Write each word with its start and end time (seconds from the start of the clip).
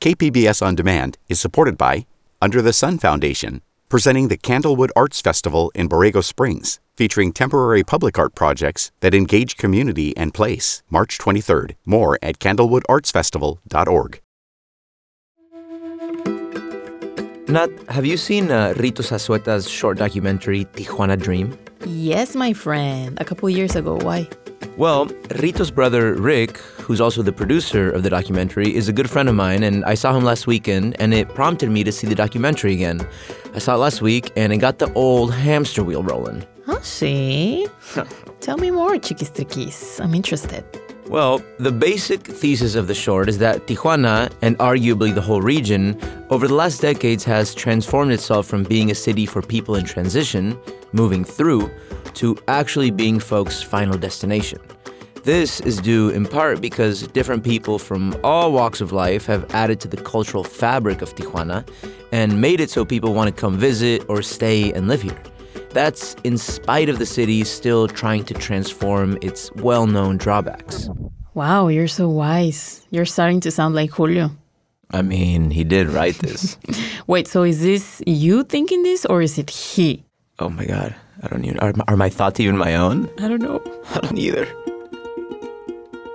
KPBS 0.00 0.64
On 0.64 0.76
Demand 0.76 1.18
is 1.28 1.40
supported 1.40 1.76
by 1.76 2.06
Under 2.40 2.62
the 2.62 2.72
Sun 2.72 2.98
Foundation, 2.98 3.62
presenting 3.88 4.28
the 4.28 4.38
Candlewood 4.38 4.90
Arts 4.94 5.20
Festival 5.20 5.72
in 5.74 5.88
Borrego 5.88 6.22
Springs, 6.22 6.78
featuring 6.96 7.32
temporary 7.32 7.82
public 7.82 8.16
art 8.16 8.36
projects 8.36 8.92
that 9.00 9.12
engage 9.12 9.56
community 9.56 10.16
and 10.16 10.32
place. 10.32 10.84
March 10.88 11.18
23rd. 11.18 11.74
More 11.84 12.16
at 12.22 12.38
candlewoodartsfestival.org. 12.38 14.20
Nat, 17.48 17.70
have 17.88 18.06
you 18.06 18.16
seen 18.16 18.52
uh, 18.52 18.74
Rito 18.76 19.02
Zazueta's 19.02 19.68
short 19.68 19.98
documentary, 19.98 20.66
Tijuana 20.66 21.20
Dream? 21.20 21.58
Yes, 21.86 22.36
my 22.36 22.52
friend. 22.52 23.18
A 23.20 23.24
couple 23.24 23.50
years 23.50 23.74
ago. 23.74 23.96
Why? 23.96 24.28
Well, 24.78 25.06
Rito's 25.40 25.72
brother, 25.72 26.14
Rick, 26.14 26.56
who's 26.58 27.00
also 27.00 27.20
the 27.20 27.32
producer 27.32 27.90
of 27.90 28.04
the 28.04 28.10
documentary, 28.10 28.72
is 28.72 28.88
a 28.88 28.92
good 28.92 29.10
friend 29.10 29.28
of 29.28 29.34
mine, 29.34 29.64
and 29.64 29.84
I 29.84 29.94
saw 29.94 30.16
him 30.16 30.22
last 30.22 30.46
weekend, 30.46 30.94
and 31.00 31.12
it 31.12 31.34
prompted 31.34 31.68
me 31.68 31.82
to 31.82 31.90
see 31.90 32.06
the 32.06 32.14
documentary 32.14 32.74
again. 32.74 33.04
I 33.56 33.58
saw 33.58 33.74
it 33.74 33.78
last 33.78 34.02
week, 34.02 34.30
and 34.36 34.52
it 34.52 34.58
got 34.58 34.78
the 34.78 34.92
old 34.92 35.34
hamster 35.34 35.82
wheel 35.82 36.04
rolling. 36.04 36.46
Oh, 36.68 36.78
see? 36.80 37.66
Tell 38.38 38.56
me 38.56 38.70
more, 38.70 38.94
chiquistriquis. 38.98 40.00
I'm 40.00 40.14
interested. 40.14 40.64
Well, 41.08 41.42
the 41.58 41.72
basic 41.72 42.20
thesis 42.20 42.76
of 42.76 42.86
the 42.86 42.94
short 42.94 43.28
is 43.28 43.38
that 43.38 43.66
Tijuana, 43.66 44.30
and 44.42 44.56
arguably 44.58 45.12
the 45.12 45.22
whole 45.22 45.42
region, 45.42 46.00
over 46.30 46.46
the 46.46 46.54
last 46.54 46.80
decades 46.82 47.24
has 47.24 47.52
transformed 47.52 48.12
itself 48.12 48.46
from 48.46 48.62
being 48.62 48.92
a 48.92 48.94
city 48.94 49.26
for 49.26 49.42
people 49.42 49.74
in 49.74 49.84
transition, 49.84 50.56
moving 50.92 51.24
through, 51.24 51.68
to 52.14 52.36
actually 52.48 52.90
being 52.90 53.20
folks' 53.20 53.62
final 53.62 53.96
destination. 53.96 54.58
This 55.28 55.60
is 55.60 55.76
due 55.76 56.08
in 56.08 56.24
part 56.24 56.62
because 56.62 57.06
different 57.08 57.44
people 57.44 57.78
from 57.78 58.16
all 58.24 58.50
walks 58.50 58.80
of 58.80 58.92
life 58.92 59.26
have 59.26 59.44
added 59.54 59.78
to 59.80 59.86
the 59.86 59.98
cultural 59.98 60.42
fabric 60.42 61.02
of 61.02 61.14
Tijuana 61.14 61.68
and 62.12 62.40
made 62.40 62.60
it 62.60 62.70
so 62.70 62.82
people 62.82 63.12
want 63.12 63.28
to 63.28 63.38
come 63.38 63.58
visit 63.58 64.02
or 64.08 64.22
stay 64.22 64.72
and 64.72 64.88
live 64.88 65.02
here. 65.02 65.22
That's 65.68 66.16
in 66.24 66.38
spite 66.38 66.88
of 66.88 66.98
the 66.98 67.04
city 67.04 67.44
still 67.44 67.88
trying 67.88 68.24
to 68.24 68.32
transform 68.32 69.18
its 69.20 69.52
well 69.56 69.86
known 69.86 70.16
drawbacks. 70.16 70.88
Wow, 71.34 71.68
you're 71.68 71.88
so 71.88 72.08
wise. 72.08 72.86
You're 72.88 73.04
starting 73.04 73.40
to 73.40 73.50
sound 73.50 73.74
like 73.74 73.90
Julio. 73.90 74.30
I 74.92 75.02
mean, 75.02 75.50
he 75.50 75.62
did 75.62 75.88
write 75.88 76.16
this. 76.20 76.56
Wait, 77.06 77.28
so 77.28 77.42
is 77.42 77.60
this 77.60 78.00
you 78.06 78.44
thinking 78.44 78.82
this 78.82 79.04
or 79.04 79.20
is 79.20 79.36
it 79.36 79.50
he? 79.50 80.06
oh 80.38 80.48
my 80.48 80.64
god, 80.64 80.94
I 81.22 81.28
don't 81.28 81.44
even. 81.44 81.58
Are, 81.58 81.74
are 81.86 81.98
my 81.98 82.08
thoughts 82.08 82.40
even 82.40 82.56
my 82.56 82.76
own? 82.76 83.10
I 83.18 83.28
don't 83.28 83.42
know. 83.42 83.60
I 83.94 84.00
don't 84.00 84.16
either. 84.16 84.48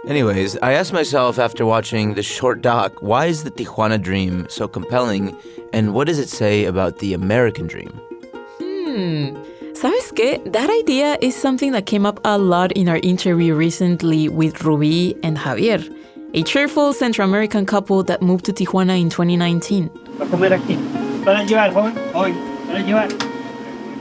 Anyways, 0.05 0.57
I 0.57 0.73
asked 0.73 0.91
myself 0.91 1.39
after 1.39 1.65
watching 1.65 2.15
the 2.15 2.23
short 2.23 2.61
doc, 2.61 3.01
why 3.01 3.27
is 3.27 3.45
the 3.45 3.51
Tijuana 3.51 4.01
dream 4.01 4.45
so 4.49 4.67
compelling 4.67 5.37
and 5.71 5.93
what 5.93 6.07
does 6.07 6.19
it 6.19 6.27
say 6.27 6.65
about 6.65 6.99
the 6.99 7.13
American 7.13 7.67
dream? 7.67 7.89
Hmm. 8.59 9.37
¿Sabes 9.73 10.11
qué? 10.13 10.43
That 10.51 10.69
idea 10.69 11.17
is 11.21 11.37
something 11.37 11.71
that 11.71 11.85
came 11.85 12.05
up 12.05 12.19
a 12.25 12.37
lot 12.37 12.73
in 12.73 12.89
our 12.89 12.97
interview 12.97 13.55
recently 13.55 14.27
with 14.27 14.61
Rubi 14.65 15.15
and 15.23 15.37
Javier, 15.37 15.81
a 16.33 16.43
cheerful 16.43 16.91
Central 16.91 17.27
American 17.27 17.65
couple 17.65 18.03
that 18.03 18.21
moved 18.21 18.43
to 18.45 18.51
Tijuana 18.53 18.99
in 18.99 19.09
2019. 19.09 19.89
Va 20.17 20.25
aquí. 20.49 20.75
Para 21.23 21.45
llevar, 21.45 21.71
joven. 21.71 21.95
Hoy. 22.13 22.33
Para 22.67 22.83
llevar. 22.83 23.09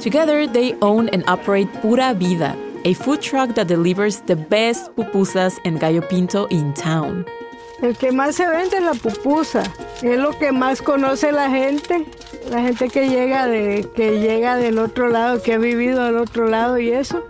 Together, 0.01 0.49
they 0.49 0.75
own 0.83 1.09
and 1.11 1.23
operate 1.29 1.73
Pura 1.81 2.13
Vida, 2.13 2.57
a 2.85 2.95
food 2.95 3.21
truck 3.21 3.55
that 3.55 3.67
delivers 3.69 4.21
the 4.21 4.37
best 4.37 4.95
pupusas 4.97 5.59
and 5.65 5.81
gallo 5.81 6.01
pinto 6.03 6.47
in 6.49 6.73
town. 6.75 7.25
El 7.83 7.97
que 7.97 8.13
más 8.13 8.37
se 8.37 8.49
vende 8.49 8.77
es 8.77 8.83
la 8.83 8.95
pupusa. 8.95 9.65
Es 10.03 10.17
lo 10.17 10.39
que 10.39 10.53
más 10.53 10.81
conoce 10.81 11.33
la 11.33 11.51
gente. 11.51 12.07
La 12.49 12.63
gente 12.63 12.89
que 12.89 13.09
llega, 13.09 13.47
del 14.57 14.79
otro 14.79 15.09
lado, 15.09 15.43
que 15.43 15.55
ha 15.55 15.59
vivido 15.59 16.05
del 16.05 16.17
otro 16.17 16.47
lado 16.47 16.79
y 16.79 16.91
eso. 16.91 17.25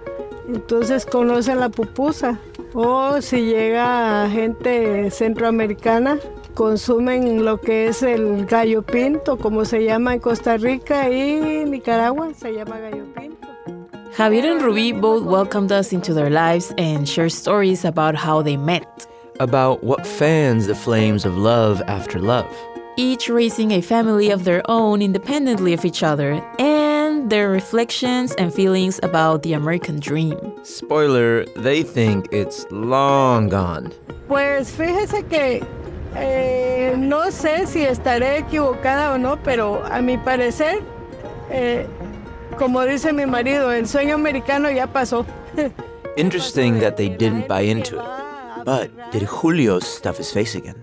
Entonces 0.48 1.06
conocen 1.06 1.58
la 1.58 1.70
pupusa. 1.70 2.38
O 2.74 3.22
si 3.22 3.46
llega 3.46 4.28
gente 4.30 5.10
centroamericana, 5.10 6.18
consumen 6.52 7.46
lo 7.46 7.58
que 7.58 7.86
es 7.88 8.02
el 8.02 8.44
gallo 8.44 8.82
pinto, 8.82 9.38
como 9.38 9.64
se 9.64 9.84
llama 9.84 10.12
en 10.14 10.20
Costa 10.20 10.58
Rica 10.58 11.08
y 11.08 11.64
Nicaragua, 11.64 12.34
se 12.34 12.52
llama 12.52 12.78
gallo 12.78 13.06
pinto. 13.14 13.51
Javier 14.16 14.44
and 14.44 14.62
Ruby 14.62 14.92
both 14.92 15.24
welcomed 15.24 15.72
us 15.72 15.92
into 15.92 16.12
their 16.12 16.30
lives 16.30 16.72
and 16.76 17.08
shared 17.08 17.32
stories 17.32 17.84
about 17.84 18.14
how 18.14 18.42
they 18.42 18.56
met, 18.56 19.06
About 19.40 19.82
what 19.82 20.06
fans 20.06 20.66
the 20.66 20.74
flames 20.74 21.24
of 21.24 21.36
love 21.36 21.80
after 21.88 22.18
love. 22.20 22.46
each 22.98 23.30
raising 23.30 23.70
a 23.72 23.80
family 23.80 24.30
of 24.30 24.44
their 24.44 24.60
own 24.68 25.00
independently 25.00 25.72
of 25.72 25.82
each 25.84 26.02
other, 26.02 26.32
and 26.58 27.30
their 27.30 27.48
reflections 27.48 28.34
and 28.36 28.52
feelings 28.52 29.00
about 29.02 29.42
the 29.42 29.54
American 29.54 29.98
dream. 29.98 30.36
Spoiler, 30.62 31.46
they 31.56 31.82
think 31.82 32.28
it's 32.32 32.66
long 32.70 33.48
gone. 33.48 33.90
Pues 34.28 34.70
fíjese 34.70 35.24
que 35.28 35.64
eh, 36.16 36.94
no 36.98 37.30
sé 37.30 37.66
si 37.66 37.80
estaré 37.86 38.36
equivocada 38.40 39.14
o 39.14 39.16
no, 39.18 39.36
pero 39.42 39.82
a 39.84 40.02
mi 40.02 40.18
parecer, 40.18 40.82
eh, 41.50 41.86
como 42.58 42.84
dice 42.86 43.12
mi 43.12 43.26
marido, 43.26 43.70
el 43.72 43.86
sueño 43.86 44.14
americano 44.14 44.70
ya 44.70 44.86
pasó. 44.86 45.24
Interesting 46.16 46.80
that 46.80 46.96
they 46.96 47.08
didn't 47.08 47.48
buy 47.48 47.62
into 47.62 47.98
it. 47.98 48.64
But 48.64 48.90
did 49.12 49.22
Julio 49.22 49.80
stuff 49.80 50.18
his 50.18 50.30
face 50.30 50.54
again? 50.54 50.76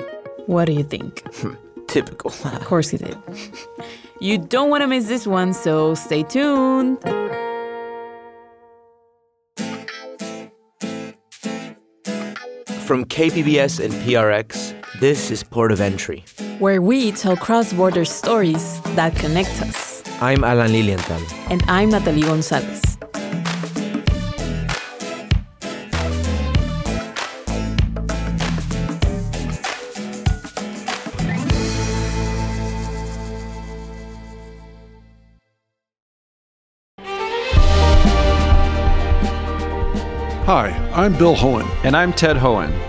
What 0.48 0.66
do 0.66 0.74
you 0.74 0.84
think? 0.84 1.22
Hmm, 1.36 1.54
typical. 1.88 2.32
Of 2.46 2.66
course 2.66 2.90
he 2.90 2.98
did. 2.98 3.18
You 4.20 4.38
don't 4.38 4.70
want 4.70 4.82
to 4.82 4.88
miss 4.88 5.06
this 5.08 5.26
one, 5.28 5.54
so 5.54 5.94
stay 5.96 6.24
tuned. 6.24 6.98
From 12.86 13.06
KPBS 13.06 13.80
and 13.84 13.94
PRX, 13.94 14.74
this 15.00 15.30
is 15.30 15.44
Port 15.44 15.72
of 15.72 15.80
Entry. 15.80 16.24
where 16.60 16.82
we 16.82 17.12
tell 17.14 17.38
cross 17.38 17.72
border 17.72 18.04
stories 18.04 18.82
that 18.96 19.16
connect 19.16 19.50
us. 19.62 19.89
I'm 20.22 20.44
Alan 20.44 20.74
Lilienthal. 20.74 21.22
And 21.50 21.64
I'm 21.70 21.92
Natali 21.92 22.22
Gonzalez. 22.24 22.98
Hi, 40.46 40.72
I'm 40.94 41.14
Bill 41.18 41.36
Hoehn. 41.36 41.66
And 41.86 41.96
I'm 41.96 42.12
Ted 42.12 42.36
Hoehn. 42.36 42.89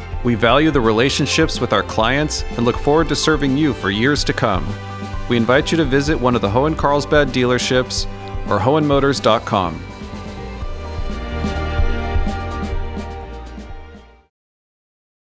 We 0.23 0.35
value 0.35 0.71
the 0.71 0.81
relationships 0.81 1.59
with 1.59 1.73
our 1.73 1.83
clients 1.83 2.43
and 2.57 2.65
look 2.65 2.77
forward 2.77 3.09
to 3.09 3.15
serving 3.15 3.57
you 3.57 3.73
for 3.73 3.89
years 3.89 4.23
to 4.25 4.33
come. 4.33 4.65
We 5.29 5.37
invite 5.37 5.71
you 5.71 5.77
to 5.77 5.85
visit 5.85 6.19
one 6.19 6.35
of 6.35 6.41
the 6.41 6.49
Hoehn 6.49 6.77
Carlsbad 6.77 7.29
dealerships 7.29 8.05
or 8.49 8.59
hoehnmotors.com. 8.59 9.81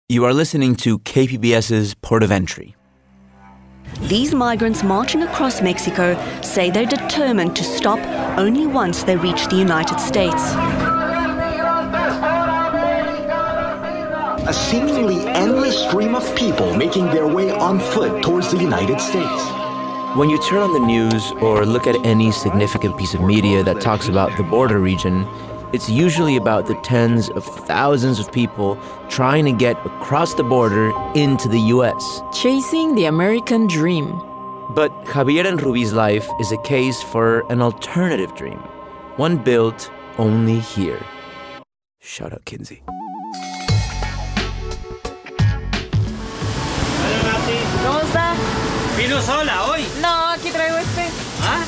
You 0.08 0.24
are 0.24 0.34
listening 0.34 0.76
to 0.76 0.98
KPBS's 1.00 1.94
Port 1.94 2.22
of 2.22 2.30
Entry. 2.30 2.76
These 4.02 4.34
migrants 4.34 4.84
marching 4.84 5.22
across 5.22 5.62
Mexico 5.62 6.14
say 6.42 6.70
they're 6.70 6.86
determined 6.86 7.56
to 7.56 7.64
stop 7.64 7.98
only 8.38 8.66
once 8.66 9.02
they 9.02 9.16
reach 9.16 9.46
the 9.48 9.56
United 9.56 9.98
States. 9.98 10.93
A 14.46 14.52
seemingly 14.52 15.26
endless 15.28 15.86
stream 15.86 16.14
of 16.14 16.36
people 16.36 16.74
making 16.76 17.06
their 17.06 17.26
way 17.26 17.50
on 17.50 17.80
foot 17.80 18.22
towards 18.22 18.50
the 18.50 18.58
United 18.58 19.00
States. 19.00 19.42
When 20.16 20.28
you 20.28 20.38
turn 20.42 20.58
on 20.58 20.74
the 20.74 20.86
news 20.86 21.32
or 21.40 21.64
look 21.64 21.86
at 21.86 21.96
any 22.04 22.30
significant 22.30 22.98
piece 22.98 23.14
of 23.14 23.22
media 23.22 23.62
that 23.62 23.80
talks 23.80 24.06
about 24.06 24.36
the 24.36 24.42
border 24.42 24.80
region, 24.80 25.26
It's 25.74 25.88
usually 25.88 26.36
about 26.36 26.68
the 26.68 26.76
tens 26.82 27.30
of 27.30 27.44
thousands 27.44 28.20
of 28.20 28.30
people 28.30 28.78
trying 29.08 29.44
to 29.46 29.50
get 29.50 29.74
across 29.84 30.32
the 30.34 30.44
border 30.44 30.92
into 31.16 31.48
the 31.48 31.58
US. 31.74 32.22
Chasing 32.32 32.94
the 32.94 33.06
American 33.06 33.66
dream. 33.66 34.06
But 34.70 34.92
Javier 35.04 35.44
and 35.44 35.60
Rubi's 35.60 35.92
life 35.92 36.28
is 36.38 36.52
a 36.52 36.58
case 36.58 37.02
for 37.02 37.42
an 37.50 37.60
alternative 37.60 38.36
dream, 38.36 38.60
one 39.16 39.36
built 39.36 39.90
only 40.16 40.60
here. 40.60 41.02
Shout 42.00 42.32
out 42.32 42.44
Kinsey. 42.44 42.84
¿Vino 48.96 49.20
sola 49.22 49.64
hoy? 49.64 49.84
No, 50.00 50.30
aquí 50.30 50.50
traigo 50.50 50.76
este. 50.78 51.04
¿Ah? 51.42 51.64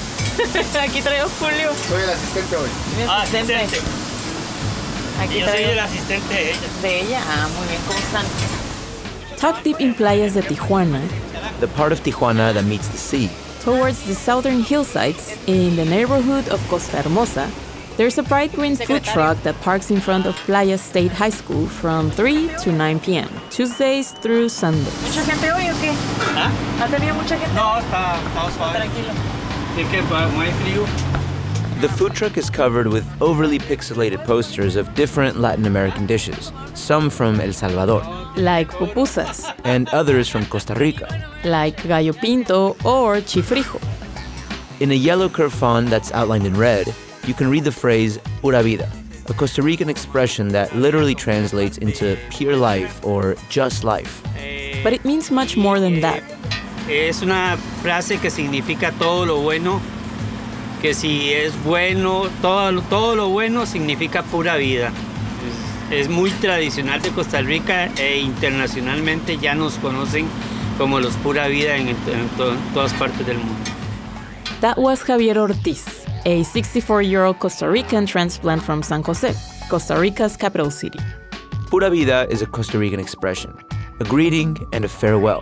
aquí 0.84 1.02
traigo 1.02 1.28
Julio. 1.40 1.72
Soy 1.88 2.02
el 2.02 2.10
asistente 2.10 2.56
hoy. 2.56 2.68
Ah, 3.08 3.22
asistente. 3.22 3.56
asistente. 3.56 3.86
Aquí 5.20 5.40
Yo 5.40 5.46
soy 5.46 5.62
el 5.62 5.78
asistente 5.78 6.34
de 6.34 6.50
ella. 6.50 6.58
de 6.82 7.00
ella. 7.00 7.20
Ah, 7.26 7.48
muy 7.58 7.66
bien, 7.68 7.80
¿cómo 7.86 7.98
están? 7.98 8.24
Tucked 9.40 9.64
deep 9.64 9.80
in 9.80 9.94
playas 9.94 10.34
de 10.34 10.42
Tijuana, 10.42 11.00
The 11.60 11.66
part 11.68 11.92
of 11.92 12.00
Tijuana 12.02 12.52
that 12.54 12.64
meets 12.64 12.88
the 12.88 12.98
sea. 12.98 13.30
towards 13.64 14.00
the 14.06 14.14
southern 14.14 14.62
hillsides, 14.62 15.36
in 15.46 15.74
the 15.76 15.84
neighborhood 15.84 16.48
of 16.50 16.60
Costa 16.68 16.98
Hermosa, 16.98 17.48
there's 17.96 18.18
a 18.18 18.22
bright 18.22 18.52
green 18.52 18.76
food 18.76 19.02
truck 19.04 19.36
that 19.42 19.54
parks 19.60 19.90
in 19.90 20.00
front 20.00 20.26
of 20.26 20.34
Playa 20.46 20.76
State 20.78 21.12
High 21.12 21.30
School 21.30 21.66
from 21.66 22.10
3 22.10 22.48
to 22.62 22.72
9 22.72 23.00
p.m., 23.00 23.28
Tuesdays 23.50 24.12
through 24.12 24.48
Sundays. 24.48 24.92
¿Mucha 25.02 25.22
gente 25.24 25.50
hoy 25.52 25.68
o 25.70 25.74
qué? 25.80 25.92
¿Ah? 26.36 26.50
¿Ha 26.80 26.86
tenido 26.88 27.14
mucha 27.14 27.36
gente? 27.38 27.54
No, 27.54 27.78
está, 27.78 28.18
está 28.18 28.50
suave. 28.52 28.76
Tranquilo. 28.78 29.12
Es 29.78 29.88
que 29.90 30.02
pa- 30.08 30.28
hay 30.40 30.52
frío. 30.62 30.86
The 31.80 31.88
food 31.90 32.14
truck 32.14 32.38
is 32.38 32.48
covered 32.48 32.86
with 32.86 33.04
overly 33.20 33.58
pixelated 33.58 34.24
posters 34.24 34.76
of 34.76 34.94
different 34.94 35.38
Latin 35.40 35.66
American 35.66 36.06
dishes, 36.06 36.50
some 36.74 37.10
from 37.10 37.38
El 37.40 37.52
Salvador, 37.52 38.02
Like 38.36 38.70
pupusas, 38.72 39.44
and 39.64 39.86
others 39.90 40.26
from 40.28 40.46
Costa 40.46 40.74
Rica. 40.74 41.06
like 41.44 41.82
gallo 41.86 42.12
pinto 42.14 42.76
or 42.82 43.20
chifrijo. 43.20 43.78
In 44.80 44.90
a 44.90 44.94
yellow 44.94 45.28
curved 45.28 45.54
font 45.54 45.88
that's 45.90 46.10
outlined 46.12 46.46
in 46.46 46.54
red, 46.56 46.94
you 47.26 47.34
can 47.34 47.50
read 47.50 47.64
the 47.64 47.72
phrase 47.72 48.18
pura 48.40 48.62
vida, 48.62 48.88
a 49.28 49.32
Costa 49.34 49.62
Rican 49.62 49.88
expression 49.88 50.48
that 50.48 50.74
literally 50.74 51.14
translates 51.14 51.78
into 51.78 52.16
pure 52.30 52.56
life 52.56 53.04
or 53.04 53.36
just 53.48 53.84
life. 53.84 54.22
But 54.82 54.92
it 54.92 55.04
means 55.04 55.30
much 55.30 55.56
more 55.56 55.80
than 55.80 56.00
that. 56.02 56.22
Es 56.88 57.22
una 57.22 57.56
frase 57.82 58.18
que 58.18 58.30
significa 58.30 58.92
todo 58.92 59.26
lo 59.26 59.40
bueno, 59.40 59.80
que 60.80 60.94
si 60.94 61.32
es 61.32 61.52
bueno, 61.64 62.28
todo, 62.40 62.70
lo- 62.70 62.82
todo 62.82 63.16
lo 63.16 63.28
bueno 63.30 63.66
significa 63.66 64.22
pura 64.22 64.56
vida. 64.56 64.92
Es, 65.90 66.02
es 66.02 66.08
muy 66.08 66.30
tradicional 66.30 67.02
de 67.02 67.10
Costa 67.10 67.42
Rica 67.42 67.86
e 67.98 68.18
internacionalmente 68.20 69.36
ya 69.38 69.54
nos 69.56 69.74
conocen 69.78 70.26
como 70.78 71.00
los 71.00 71.14
pura 71.16 71.48
vida 71.48 71.76
en, 71.76 71.88
en 71.88 71.96
to- 72.36 72.52
en 72.52 72.58
todas 72.72 72.92
partes 72.94 73.26
del 73.26 73.38
mundo. 73.38 73.54
That 74.60 74.78
was 74.78 75.02
Javier 75.02 75.38
Ortiz, 75.38 75.84
a 76.26 76.42
64 76.42 77.02
year 77.02 77.24
old 77.24 77.38
Costa 77.38 77.70
Rican 77.70 78.04
transplant 78.04 78.62
from 78.62 78.82
San 78.82 79.02
Jose, 79.04 79.32
Costa 79.70 79.98
Rica's 79.98 80.36
capital 80.36 80.70
city. 80.70 80.98
Pura 81.70 81.88
vida 81.88 82.26
is 82.28 82.42
a 82.42 82.46
Costa 82.46 82.78
Rican 82.78 83.00
expression, 83.00 83.56
a 84.00 84.04
greeting 84.04 84.58
and 84.72 84.84
a 84.84 84.88
farewell. 84.88 85.40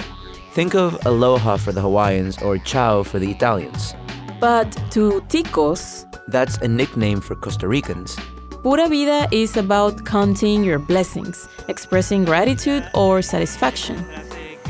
Think 0.53 0.75
of 0.75 1.05
aloha 1.07 1.57
for 1.57 1.73
the 1.73 1.81
Hawaiians 1.81 2.41
or 2.43 2.59
ciao 2.59 3.03
for 3.03 3.19
the 3.19 3.31
Italians. 3.31 3.95
But 4.41 4.71
to 4.91 5.23
ticos, 5.29 6.05
That's 6.29 6.57
a 6.59 6.69
nickname 6.69 7.21
for 7.21 7.35
Costa 7.35 7.67
Ricans. 7.67 8.17
Pura 8.63 8.89
Vida 8.89 9.29
is 9.31 9.57
about 9.57 10.07
counting 10.07 10.65
your 10.65 10.79
blessings, 10.79 11.49
expressing 11.69 12.25
gratitude 12.25 12.89
or 12.95 13.21
satisfaction. 13.21 13.97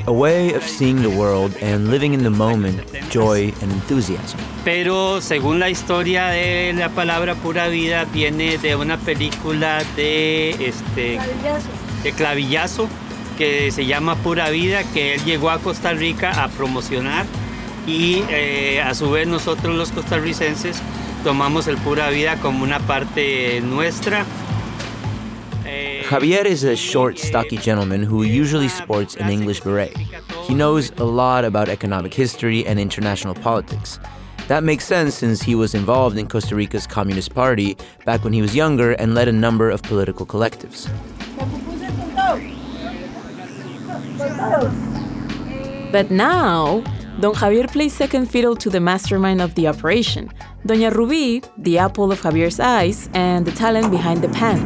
A 0.06 0.12
way 0.12 0.52
of 0.54 0.62
seeing 0.62 1.00
the 1.00 1.08
world 1.08 1.56
and 1.62 1.88
living 1.90 2.12
in 2.12 2.22
the 2.22 2.30
moment, 2.30 2.78
joy 3.10 3.54
and 3.62 3.72
enthusiasm. 3.72 4.38
Pero 4.62 5.22
según 5.22 5.60
la 5.60 5.70
historia 5.70 6.26
de 6.26 6.74
la 6.74 6.90
palabra 6.90 7.34
pura 7.34 7.68
vida 7.68 8.04
viene 8.04 8.58
de 8.58 8.76
una 8.76 8.98
película 8.98 9.82
de 9.96 10.50
este 10.50 11.18
de 12.02 12.12
Clavillazo 12.12 12.86
que 13.38 13.70
se 13.70 13.86
llama 13.86 14.14
Pura 14.16 14.50
Vida 14.50 14.84
que 14.92 15.14
él 15.14 15.24
llegó 15.24 15.48
a 15.48 15.58
Costa 15.58 15.94
Rica 15.94 16.44
a 16.44 16.48
promocionar 16.48 17.24
y 17.86 18.24
eh, 18.28 18.82
a 18.82 18.94
su 18.94 19.10
vez 19.10 19.26
nosotros 19.26 19.74
los 19.74 19.90
costarricenses 19.90 20.82
tomamos 21.24 21.66
el 21.66 21.78
Pura 21.78 22.10
Vida 22.10 22.36
como 22.36 22.62
una 22.62 22.78
parte 22.78 23.62
nuestra. 23.62 24.26
Javier 26.04 26.44
is 26.44 26.64
a 26.64 26.76
short, 26.76 27.18
stocky 27.18 27.56
gentleman 27.56 28.02
who 28.02 28.24
usually 28.24 28.68
sports 28.68 29.16
an 29.16 29.30
English 29.30 29.60
beret. 29.60 29.96
He 30.46 30.54
knows 30.54 30.90
a 30.98 31.04
lot 31.04 31.46
about 31.46 31.70
economic 31.70 32.12
history 32.12 32.66
and 32.66 32.78
international 32.78 33.34
politics. 33.34 33.98
That 34.48 34.62
makes 34.62 34.84
sense 34.84 35.14
since 35.14 35.40
he 35.40 35.54
was 35.54 35.74
involved 35.74 36.18
in 36.18 36.28
Costa 36.28 36.54
Rica's 36.54 36.86
Communist 36.86 37.34
Party 37.34 37.78
back 38.04 38.22
when 38.22 38.34
he 38.34 38.42
was 38.42 38.54
younger 38.54 38.92
and 38.92 39.14
led 39.14 39.28
a 39.28 39.32
number 39.32 39.70
of 39.70 39.82
political 39.82 40.26
collectives. 40.26 40.90
But 45.90 46.10
now, 46.10 46.84
Don 47.20 47.32
Javier 47.32 47.70
plays 47.70 47.92
second 47.92 48.26
fiddle 48.26 48.56
to 48.56 48.68
the 48.68 48.80
mastermind 48.80 49.40
of 49.40 49.54
the 49.54 49.68
operation, 49.68 50.30
Doña 50.66 50.90
Rubí, 50.90 51.44
the 51.58 51.78
apple 51.78 52.10
of 52.10 52.20
Javier's 52.20 52.58
eyes, 52.58 53.08
and 53.14 53.46
the 53.46 53.52
talent 53.52 53.90
behind 53.92 54.20
the 54.20 54.28
pan. 54.30 54.58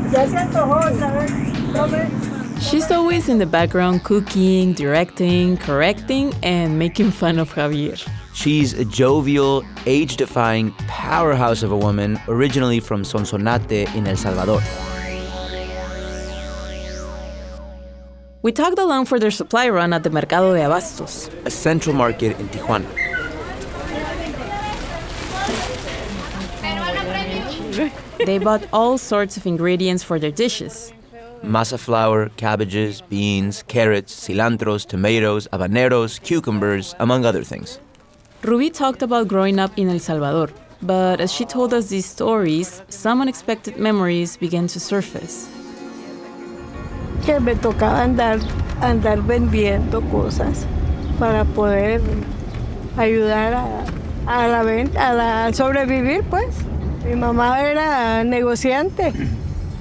She's 2.61 2.91
always 2.91 3.29
in 3.29 3.39
the 3.39 3.47
background 3.47 4.03
cooking, 4.03 4.73
directing, 4.73 5.59
correcting, 5.59 6.33
and 6.43 6.79
making 6.79 7.11
fun 7.11 7.39
of 7.39 7.53
Javier. 7.53 7.99
She's 8.33 8.73
a 8.73 8.85
jovial, 8.85 9.63
age 9.87 10.17
defying 10.17 10.73
powerhouse 10.89 11.63
of 11.63 11.71
a 11.71 11.77
woman 11.77 12.19
originally 12.29 12.81
from 12.81 13.03
Sonsonate 13.03 13.95
in 13.95 14.07
El 14.07 14.17
Salvador. 14.17 14.63
We 18.41 18.53
tagged 18.53 18.79
along 18.79 19.07
for 19.07 19.19
their 19.19 19.33
supply 19.33 19.69
run 19.69 19.93
at 19.93 20.05
the 20.05 20.11
Mercado 20.11 20.55
de 20.55 20.61
Abastos. 20.61 21.29
a 21.45 21.51
central 21.51 21.95
market 21.95 22.39
in 22.39 22.49
Tijuana. 22.49 22.87
They 28.25 28.39
bought 28.39 28.67
all 28.73 28.99
sorts 28.99 29.37
of 29.37 29.47
ingredients 29.47 30.03
for 30.05 30.19
their 30.19 30.31
dishes. 30.31 30.93
Masa 31.43 31.79
flour, 31.79 32.31
cabbages, 32.37 33.01
beans, 33.01 33.63
carrots, 33.69 34.13
cilantros, 34.29 34.87
tomatoes, 34.87 35.49
habaneros, 35.53 36.21
cucumbers, 36.23 36.95
among 36.99 37.25
other 37.25 37.43
things. 37.45 37.79
Ruby 38.43 38.71
talked 38.71 39.03
about 39.03 39.29
growing 39.29 39.59
up 39.59 39.73
in 39.77 39.89
El 39.89 39.99
Salvador, 39.99 40.51
but 40.83 41.21
as 41.21 41.33
she 41.33 41.45
told 41.45 41.73
us 41.73 41.89
these 41.89 42.07
stories, 42.07 42.83
some 42.89 43.21
unexpected 43.21 43.79
memories 43.79 44.37
began 44.37 44.67
to 44.69 44.79
surface. 44.81 45.49
Que 47.29 47.41
me 47.41 47.55
tocaba 47.57 48.03
andar, 48.05 48.39
andar 48.81 49.21
vendiendo 49.21 50.01
cosas 50.01 50.65
para 51.19 51.45
poder 51.45 52.01
ayudar 52.97 53.53
a, 53.53 53.67
a 54.27 54.49
la 54.49 54.63
venta, 54.63 55.11
a 55.11 55.13
la- 55.13 55.47
a 55.47 55.53
sobrevivir, 55.53 56.23
pues. 56.31 56.47
Mi 57.07 57.15
mamá 57.17 57.61
era 57.61 58.25
negociante, 58.25 59.13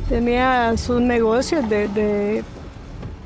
tenía 0.09 0.75
sus 0.75 0.99
negocios 0.99 1.69
de, 1.69 1.87
de- 1.87 2.43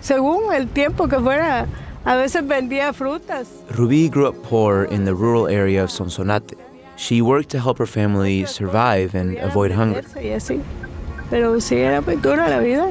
según 0.01 0.53
el 0.53 0.67
tiempo 0.67 1.07
que 1.07 1.17
fuera, 1.19 1.65
a 2.05 2.15
veces 2.15 2.45
vendía 2.47 2.93
frutas. 2.93 3.47
Ruby 3.75 4.07
grew 4.07 4.27
up 4.27 4.35
poor 4.47 4.87
in 4.91 5.03
the 5.03 5.13
rural 5.15 5.47
area 5.47 5.83
of 5.83 5.89
Sonsonate. 5.89 6.55
She 6.95 7.23
worked 7.23 7.49
to 7.49 7.57
help 7.59 7.79
her 7.79 7.87
family 7.87 8.45
survive 8.45 9.15
and 9.15 9.39
avoid 9.39 9.71
hunger. 9.71 10.03
Pero 11.31 11.59
sí 11.59 11.77
era 11.77 12.01
muy 12.01 12.17
dura 12.17 12.47
la 12.49 12.59
vida, 12.59 12.89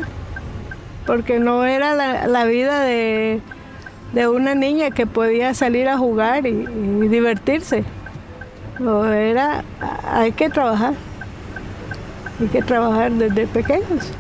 porque 1.11 1.41
no 1.41 1.65
era 1.65 1.97
la, 1.97 2.29
la 2.29 2.45
vida 2.45 2.83
de, 2.85 3.41
de 4.13 4.29
una 4.29 4.55
niña 4.55 4.93
que 4.93 5.09
podía 5.09 5.55
salir 5.55 5.89
a 5.89 5.99
jugar 5.99 6.47
y, 6.47 6.51
y 6.51 7.09
divertirse. 7.09 7.83
No, 8.79 9.05
era, 9.13 9.65
hay 10.05 10.31
que 10.31 10.49
trabajar, 10.49 10.95
hay 12.39 12.47
que 12.47 12.63
trabajar 12.63 13.11
desde 13.11 13.49
pequeños. 13.49 14.13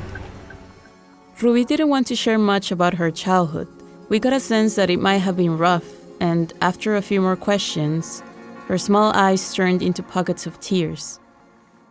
Ruby 1.40 1.64
didn't 1.64 1.90
want 1.90 2.08
to 2.08 2.16
share 2.16 2.38
much 2.38 2.72
about 2.72 2.94
her 2.94 3.12
childhood. 3.12 3.68
We 4.08 4.18
got 4.18 4.32
a 4.32 4.40
sense 4.40 4.74
that 4.74 4.90
it 4.90 4.98
might 4.98 5.18
have 5.18 5.36
been 5.36 5.56
rough, 5.56 5.86
and 6.18 6.52
after 6.60 6.96
a 6.96 7.02
few 7.02 7.20
more 7.20 7.36
questions, 7.36 8.20
her 8.66 8.78
small 8.78 9.12
eyes 9.14 9.54
turned 9.54 9.80
into 9.80 10.02
pockets 10.02 10.44
of 10.44 10.58
tears. 10.58 11.20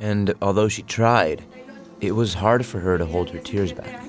And 0.01 0.33
although 0.41 0.67
she 0.67 0.83
tried, 0.83 1.45
it 2.01 2.15
was 2.15 2.33
hard 2.33 2.65
for 2.65 2.79
her 2.81 2.97
to 2.97 3.05
hold 3.05 3.29
her 3.29 3.39
tears 3.39 3.71
back. 3.71 4.08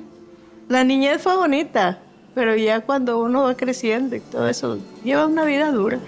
La 0.71 0.85
niñez 0.85 1.21
fue 1.21 1.37
bonita, 1.37 1.99
pero 2.33 2.55
ya 2.55 2.81
cuando 2.81 3.19
uno 3.19 3.43
va 3.43 3.57
creciendo 3.57 4.15
y 4.15 4.21
todo 4.21 4.49
eso, 4.49 4.79
lleva 5.03 5.27
una 5.27 5.45
vida 5.45 5.73
dura, 5.73 5.99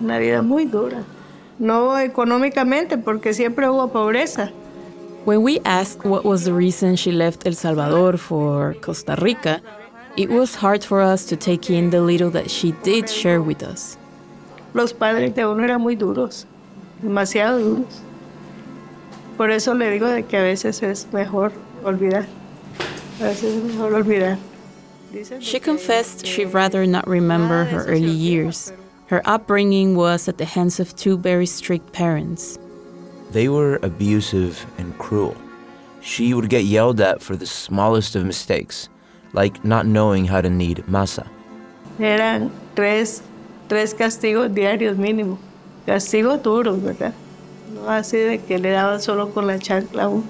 una 0.00 0.16
vida 0.16 0.40
muy 0.40 0.64
dura. 0.64 1.02
No 1.58 1.98
económicamente, 1.98 2.96
porque 2.96 3.34
siempre 3.34 3.68
hubo 3.68 3.88
pobreza, 3.88 4.50
When 5.26 5.42
we 5.42 5.60
asked 5.66 6.06
what 6.06 6.24
was 6.24 6.44
the 6.44 6.54
reason 6.54 6.96
she 6.96 7.12
left 7.12 7.46
El 7.46 7.52
Salvador 7.52 8.16
for 8.16 8.74
Costa 8.80 9.14
Rica, 9.16 9.60
it 10.16 10.30
was 10.30 10.54
hard 10.54 10.82
for 10.82 11.02
us 11.02 11.26
to 11.26 11.36
take 11.36 11.68
in 11.68 11.90
the 11.90 12.00
little 12.00 12.30
that 12.30 12.50
she 12.50 12.72
did 12.82 13.10
share 13.10 13.42
with 13.42 13.62
us. 13.62 13.98
Los 14.72 14.94
padres 14.94 15.34
de 15.34 15.44
uno 15.44 15.62
eran 15.64 15.82
muy 15.82 15.96
duros, 15.96 16.46
demasiado 17.02 17.58
duros. 17.58 18.00
Por 19.36 19.50
eso 19.50 19.74
le 19.74 19.90
digo 19.90 20.08
de 20.08 20.22
que 20.22 20.38
a 20.38 20.42
veces 20.42 20.82
es 20.82 21.06
mejor 21.12 21.52
olvidar. 21.84 22.39
She 25.40 25.60
confessed 25.60 26.24
she'd 26.24 26.54
rather 26.54 26.86
not 26.86 27.06
remember 27.06 27.64
her 27.64 27.84
early 27.84 28.10
years. 28.10 28.72
Her 29.08 29.20
upbringing 29.26 29.94
was 29.94 30.26
at 30.26 30.38
the 30.38 30.46
hands 30.46 30.80
of 30.80 30.96
two 30.96 31.18
very 31.18 31.44
strict 31.44 31.92
parents. 31.92 32.58
They 33.32 33.48
were 33.48 33.78
abusive 33.82 34.64
and 34.78 34.96
cruel. 34.98 35.36
She 36.00 36.32
would 36.32 36.48
get 36.48 36.64
yelled 36.64 37.00
at 37.00 37.20
for 37.20 37.36
the 37.36 37.44
smallest 37.46 38.16
of 38.16 38.24
mistakes, 38.24 38.88
like 39.34 39.64
not 39.64 39.84
knowing 39.84 40.24
how 40.24 40.40
to 40.40 40.48
knead 40.48 40.84
masa. 40.88 41.28
Eran 41.98 42.50
tres, 42.74 43.22
tres 43.68 43.92
castigos 43.92 44.48
diarios 44.54 44.96
mínimo. 44.96 45.36
Castigos 45.86 46.42
duros, 46.42 46.80
¿verdad? 46.82 47.12
No 47.74 47.90
así 47.90 48.16
de 48.16 48.38
que 48.38 48.58
le 48.58 48.70
daban 48.70 49.00
solo 49.00 49.30
con 49.34 49.46
la 49.46 49.58
chancla 49.58 50.06
a. 50.06 50.22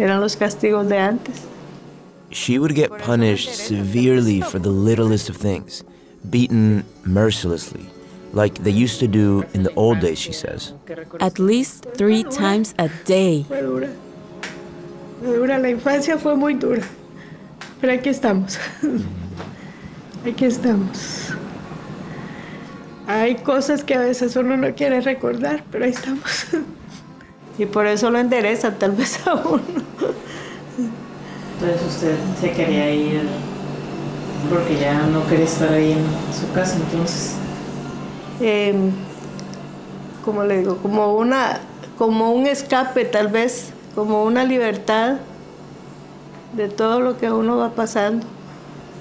Eran 0.00 0.20
los 0.20 0.36
castigos 0.36 0.88
de 0.88 0.98
antes. 0.98 1.53
She 2.34 2.58
would 2.58 2.74
get 2.74 2.90
punished 2.98 3.54
severely 3.54 4.40
for 4.40 4.58
the 4.58 4.70
littlest 4.70 5.30
of 5.30 5.36
things, 5.36 5.84
beaten 6.28 6.84
mercilessly, 7.04 7.86
like 8.32 8.54
they 8.64 8.72
used 8.72 8.98
to 8.98 9.06
do 9.06 9.44
in 9.54 9.62
the 9.62 9.72
old 9.76 10.00
days, 10.00 10.18
she 10.18 10.32
says. 10.32 10.72
At 11.20 11.38
least 11.38 11.86
three 11.94 12.24
times 12.24 12.74
a 12.76 12.90
day. 13.04 13.44
Dura. 13.44 13.88
Dura. 15.22 15.58
La 15.58 15.68
infancia 15.68 16.18
fue 16.18 16.34
muy 16.34 16.54
dura. 16.54 16.82
Pero 17.80 17.92
aquí 17.92 18.10
estamos. 18.10 18.58
Aquí 20.26 20.44
estamos. 20.44 21.30
Hay 23.06 23.36
cosas 23.36 23.84
que 23.84 23.94
a 23.94 24.00
veces 24.00 24.34
uno 24.34 24.56
no 24.56 24.74
quiere 24.74 25.00
recordar, 25.02 25.62
pero 25.70 25.84
ahí 25.84 25.92
estamos. 25.92 26.46
Y 27.56 27.66
por 27.66 27.86
eso 27.86 28.10
lo 28.10 28.18
endereza 28.18 28.74
tal 28.74 28.92
vez 28.92 29.24
a 29.28 29.34
uno. 29.34 29.62
Entonces 31.64 31.86
usted 31.88 32.16
se 32.40 32.50
quería 32.52 32.90
ir 32.90 33.22
porque 34.50 34.78
ya 34.78 35.06
no 35.06 35.26
quería 35.26 35.46
estar 35.46 35.72
ahí 35.72 35.92
en 35.92 36.04
su 36.38 36.52
casa, 36.52 36.76
entonces. 36.76 37.36
Eh, 38.40 38.74
como 40.24 40.44
le 40.44 40.58
digo, 40.58 40.76
como 40.76 41.14
una, 41.14 41.60
como 41.96 42.32
un 42.32 42.46
escape 42.46 43.06
tal 43.06 43.28
vez, 43.28 43.72
como 43.94 44.24
una 44.24 44.44
libertad 44.44 45.16
de 46.52 46.68
todo 46.68 47.00
lo 47.00 47.16
que 47.16 47.30
uno 47.30 47.56
va 47.56 47.70
pasando. 47.70 48.26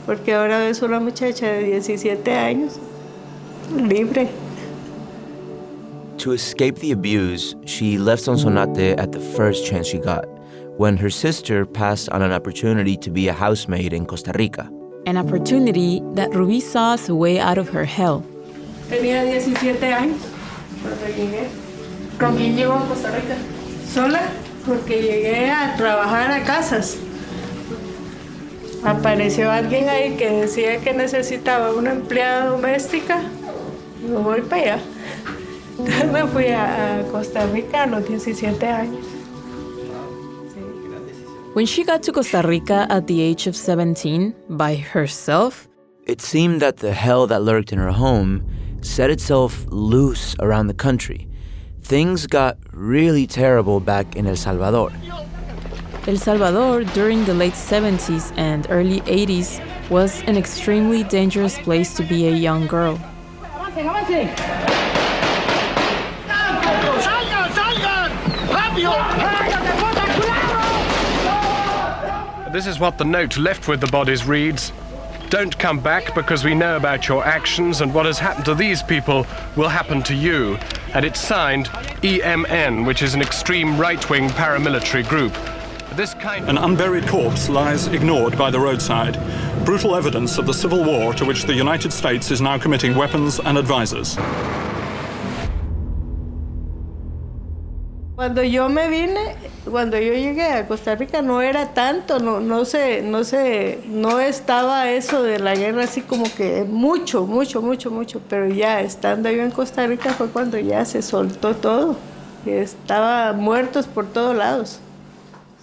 Porque 0.05 0.33
ahora 0.33 0.65
es 0.69 0.81
una 0.81 1.01
muchacha 1.01 1.47
de 1.47 1.63
17 1.63 2.31
años, 2.31 2.79
libre. 3.75 4.29
To 6.17 6.31
escape 6.33 6.75
the 6.79 6.93
abuse, 6.93 7.55
she 7.65 7.97
left 7.97 8.23
Sonsonate 8.23 8.97
at 8.97 9.11
the 9.11 9.19
first 9.19 9.65
chance 9.65 9.87
she 9.87 9.97
got, 9.97 10.25
when 10.77 10.97
her 10.97 11.09
sister 11.09 11.65
passed 11.65 12.09
on 12.09 12.21
an 12.21 12.31
opportunity 12.31 12.97
to 12.97 13.11
be 13.11 13.27
a 13.27 13.33
housemaid 13.33 13.93
in 13.93 14.05
Costa 14.05 14.31
Rica. 14.35 14.69
An 15.05 15.17
opportunity 15.17 16.01
that 16.15 16.33
Ruby 16.33 16.59
saw 16.59 16.93
as 16.93 17.09
a 17.09 17.15
way 17.15 17.39
out 17.39 17.57
of 17.57 17.69
her 17.69 17.85
hell. 17.85 18.23
Tenía 18.89 19.23
17 19.23 19.93
años 19.93 20.19
cuando 20.81 21.05
llegué. 21.15 21.49
¿Con 22.19 22.37
quién 22.37 22.55
llegó 22.55 22.73
a 22.73 22.87
Costa 22.87 23.11
Rica? 23.11 23.37
Sola, 23.87 24.21
porque 24.65 25.01
llegué 25.01 25.51
a 25.51 25.75
trabajar 25.75 26.31
a 26.31 26.43
casas. 26.43 26.97
Apareció 28.83 29.51
alguien 29.51 29.89
ahí 29.89 30.15
que 30.15 30.29
decía 30.29 30.79
que 30.79 30.93
necesitaba 30.93 31.71
una 31.71 31.91
empleada 31.91 32.47
doméstica. 32.47 33.21
Digo, 34.01 34.21
voy 34.21 34.41
para 34.41 34.61
allá. 34.61 34.79
Entonces 35.79 36.11
me 36.11 36.25
fui 36.27 36.47
a, 36.47 36.99
a 36.99 37.03
Costa 37.03 37.45
Rica 37.47 37.83
a 37.83 37.87
los 37.87 38.07
17 38.07 38.67
años. 38.67 39.12
When 41.53 41.67
she 41.67 41.83
got 41.83 42.01
to 42.03 42.11
Costa 42.11 42.41
Rica 42.43 42.87
at 42.89 43.05
the 43.05 43.21
age 43.21 43.45
of 43.45 43.55
17 43.55 44.33
by 44.49 44.73
herself, 44.75 45.67
It 46.07 46.19
seemed 46.19 46.61
that 46.61 46.77
the 46.77 46.93
hell 46.93 47.27
that 47.27 47.43
lurked 47.43 47.71
in 47.71 47.77
her 47.77 47.91
home 47.91 48.41
set 48.81 49.11
itself 49.11 49.63
loose 49.69 50.35
around 50.39 50.65
the 50.65 50.73
country. 50.73 51.27
Things 51.83 52.25
got 52.25 52.57
really 52.71 53.27
terrible 53.27 53.79
back 53.79 54.15
in 54.15 54.25
El 54.25 54.35
Salvador. 54.35 54.91
El 56.07 56.17
Salvador 56.17 56.85
during 56.95 57.23
the 57.25 57.35
late 57.35 57.53
70s 57.53 58.33
and 58.35 58.65
early 58.71 59.01
80s 59.01 59.61
was 59.91 60.23
an 60.23 60.37
extremely 60.37 61.03
dangerous 61.03 61.59
place 61.59 61.93
to 61.93 62.03
be 62.03 62.27
a 62.27 62.35
young 62.35 62.65
girl. 62.65 62.97
This 72.53 72.67
is 72.67 72.79
what 72.79 72.99
the 72.99 73.03
note 73.03 73.35
left 73.35 73.67
with 73.67 73.81
the 73.81 73.87
bodies 73.87 74.25
reads 74.25 74.71
Don't 75.31 75.57
come 75.57 75.79
back 75.79 76.13
because 76.13 76.43
we 76.43 76.53
know 76.53 76.77
about 76.77 77.07
your 77.07 77.25
actions, 77.25 77.81
and 77.81 77.91
what 77.91 78.05
has 78.05 78.19
happened 78.19 78.45
to 78.45 78.53
these 78.53 78.83
people 78.83 79.25
will 79.55 79.69
happen 79.69 80.03
to 80.03 80.13
you. 80.13 80.59
And 80.93 81.03
it's 81.03 81.19
signed 81.19 81.65
EMN, 82.03 82.85
which 82.85 83.01
is 83.01 83.15
an 83.15 83.23
extreme 83.23 83.79
right 83.79 84.07
wing 84.07 84.29
paramilitary 84.29 85.09
group. 85.09 85.33
Kind 86.19 86.47
An 86.47 86.59
unburied 86.59 87.07
corpse 87.07 87.49
lies 87.49 87.87
ignored 87.87 88.37
by 88.37 88.51
the 88.51 88.59
roadside. 88.59 89.15
Brutal 89.65 89.95
evidence 89.95 90.37
of 90.37 90.45
the 90.45 90.53
civil 90.53 90.83
war 90.83 91.11
to 91.15 91.25
which 91.25 91.45
the 91.45 91.55
United 91.55 91.91
States 91.91 92.29
is 92.29 92.39
now 92.39 92.59
committing 92.59 92.93
weapons 92.93 93.39
and 93.39 93.57
advisors. 93.57 94.15
Cuando 98.23 98.41
yo 98.41 98.69
me 98.69 98.87
vine, 98.87 99.35
cuando 99.69 99.97
yo 99.97 100.13
llegué 100.13 100.45
a 100.45 100.65
Costa 100.65 100.95
Rica 100.95 101.21
no 101.21 101.41
era 101.41 101.73
tanto, 101.73 102.19
no, 102.19 102.39
no 102.39 102.63
se, 102.63 103.01
no 103.01 103.25
se, 103.25 103.81
no 103.85 104.21
estaba 104.21 104.89
eso 104.91 105.23
de 105.23 105.39
la 105.39 105.55
guerra 105.55 105.83
así 105.83 105.99
como 105.99 106.23
que 106.33 106.63
mucho, 106.63 107.25
mucho, 107.25 107.61
mucho, 107.61 107.91
mucho, 107.91 108.21
pero 108.29 108.47
ya 108.47 108.79
estando 108.79 109.29
yo 109.29 109.43
en 109.43 109.51
Costa 109.51 109.85
Rica 109.87 110.13
fue 110.13 110.29
cuando 110.29 110.57
ya 110.57 110.85
se 110.85 111.01
soltó 111.01 111.53
todo, 111.53 111.97
estaba 112.45 113.33
muertos 113.33 113.87
por 113.87 114.05
todos 114.05 114.37
lados. 114.37 114.79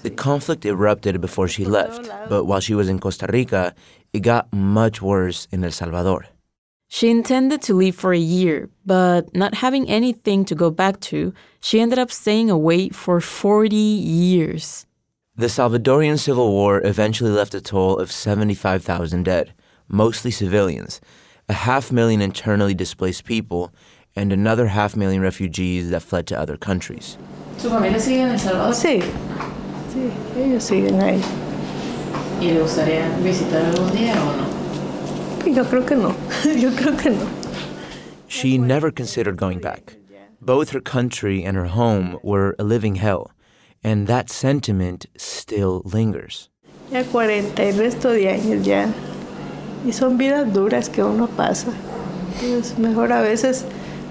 The 0.02 0.14
conflict 0.14 0.66
erupted 0.66 1.18
before 1.18 1.48
she 1.48 1.64
left, 1.64 2.10
but 2.28 2.44
while 2.44 2.60
she 2.60 2.74
was 2.74 2.90
in 2.90 2.98
Costa 2.98 3.26
Rica, 3.26 3.74
it 4.12 4.22
got 4.22 4.52
much 4.52 5.00
worse 5.00 5.48
in 5.50 5.64
El 5.64 5.72
Salvador. 5.72 6.26
She 6.92 7.08
intended 7.08 7.62
to 7.62 7.74
leave 7.74 7.94
for 7.94 8.12
a 8.12 8.18
year, 8.18 8.68
but 8.84 9.32
not 9.32 9.54
having 9.54 9.88
anything 9.88 10.44
to 10.46 10.56
go 10.56 10.70
back 10.72 10.98
to, 11.12 11.32
she 11.60 11.80
ended 11.80 12.00
up 12.00 12.10
staying 12.10 12.50
away 12.50 12.88
for 12.88 13.20
40 13.20 13.76
years. 13.76 14.86
The 15.36 15.46
Salvadorian 15.46 16.18
Civil 16.18 16.50
War 16.50 16.84
eventually 16.84 17.30
left 17.30 17.54
a 17.54 17.60
toll 17.60 17.96
of 17.96 18.10
75,000 18.10 19.22
dead, 19.22 19.54
mostly 19.86 20.32
civilians, 20.32 21.00
a 21.48 21.52
half 21.52 21.92
million 21.92 22.20
internally 22.20 22.74
displaced 22.74 23.24
people, 23.24 23.72
and 24.16 24.32
another 24.32 24.66
half 24.66 24.96
million 24.96 25.22
refugees 25.22 25.90
that 25.90 26.02
fled 26.02 26.26
to 26.26 26.36
other 26.36 26.56
countries. 26.56 27.16
¿Su 27.56 27.70
familia 27.70 28.00
sigue 28.00 28.22
en 28.22 28.30
El 28.30 28.38
Salvador? 28.40 28.74
Sí, 28.74 29.00
sí, 29.92 30.10
ellos 30.36 30.64
siguen 30.64 31.00
ahí. 31.00 31.22
¿Y 32.40 32.50
le 32.50 32.62
gustaría 32.62 33.08
visitar 33.22 33.64
algún 33.64 33.92
día 33.92 34.14
o 34.14 34.36
no? 34.36 34.59
Yo 35.46 35.64
creo 35.64 35.86
que 35.86 35.96
no, 35.96 36.14
yo 36.44 36.70
creo 36.70 36.96
que 36.96 37.10
no. 37.10 37.26
She 38.28 38.58
never 38.58 38.90
considered 38.90 39.36
going 39.36 39.58
back. 39.60 39.96
Both 40.40 40.70
her 40.70 40.80
country 40.80 41.44
and 41.44 41.56
her 41.56 41.66
home 41.66 42.18
were 42.22 42.54
a 42.58 42.64
living 42.64 42.96
hell, 42.96 43.30
and 43.82 44.06
that 44.06 44.30
sentiment 44.30 45.06
still 45.16 45.82
lingers. 45.84 46.48
Ya 46.90 47.04
40 47.04 47.62
y 47.62 47.72
resto 47.72 48.10
de 48.10 48.28
años 48.28 48.64
ya. 48.64 48.92
Y 49.84 49.92
son 49.92 50.18
vidas 50.18 50.52
duras 50.52 50.88
que 50.88 51.02
uno 51.02 51.26
pasa. 51.26 51.72
Es 52.42 52.78
mejor 52.78 53.12
a 53.12 53.22
veces 53.22 53.64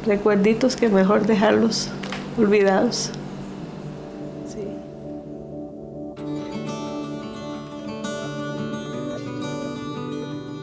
recuerditos 0.06 0.76
que 0.76 0.90
mejor 0.90 1.26
dejarlos 1.26 1.90
olvidados. 2.38 3.12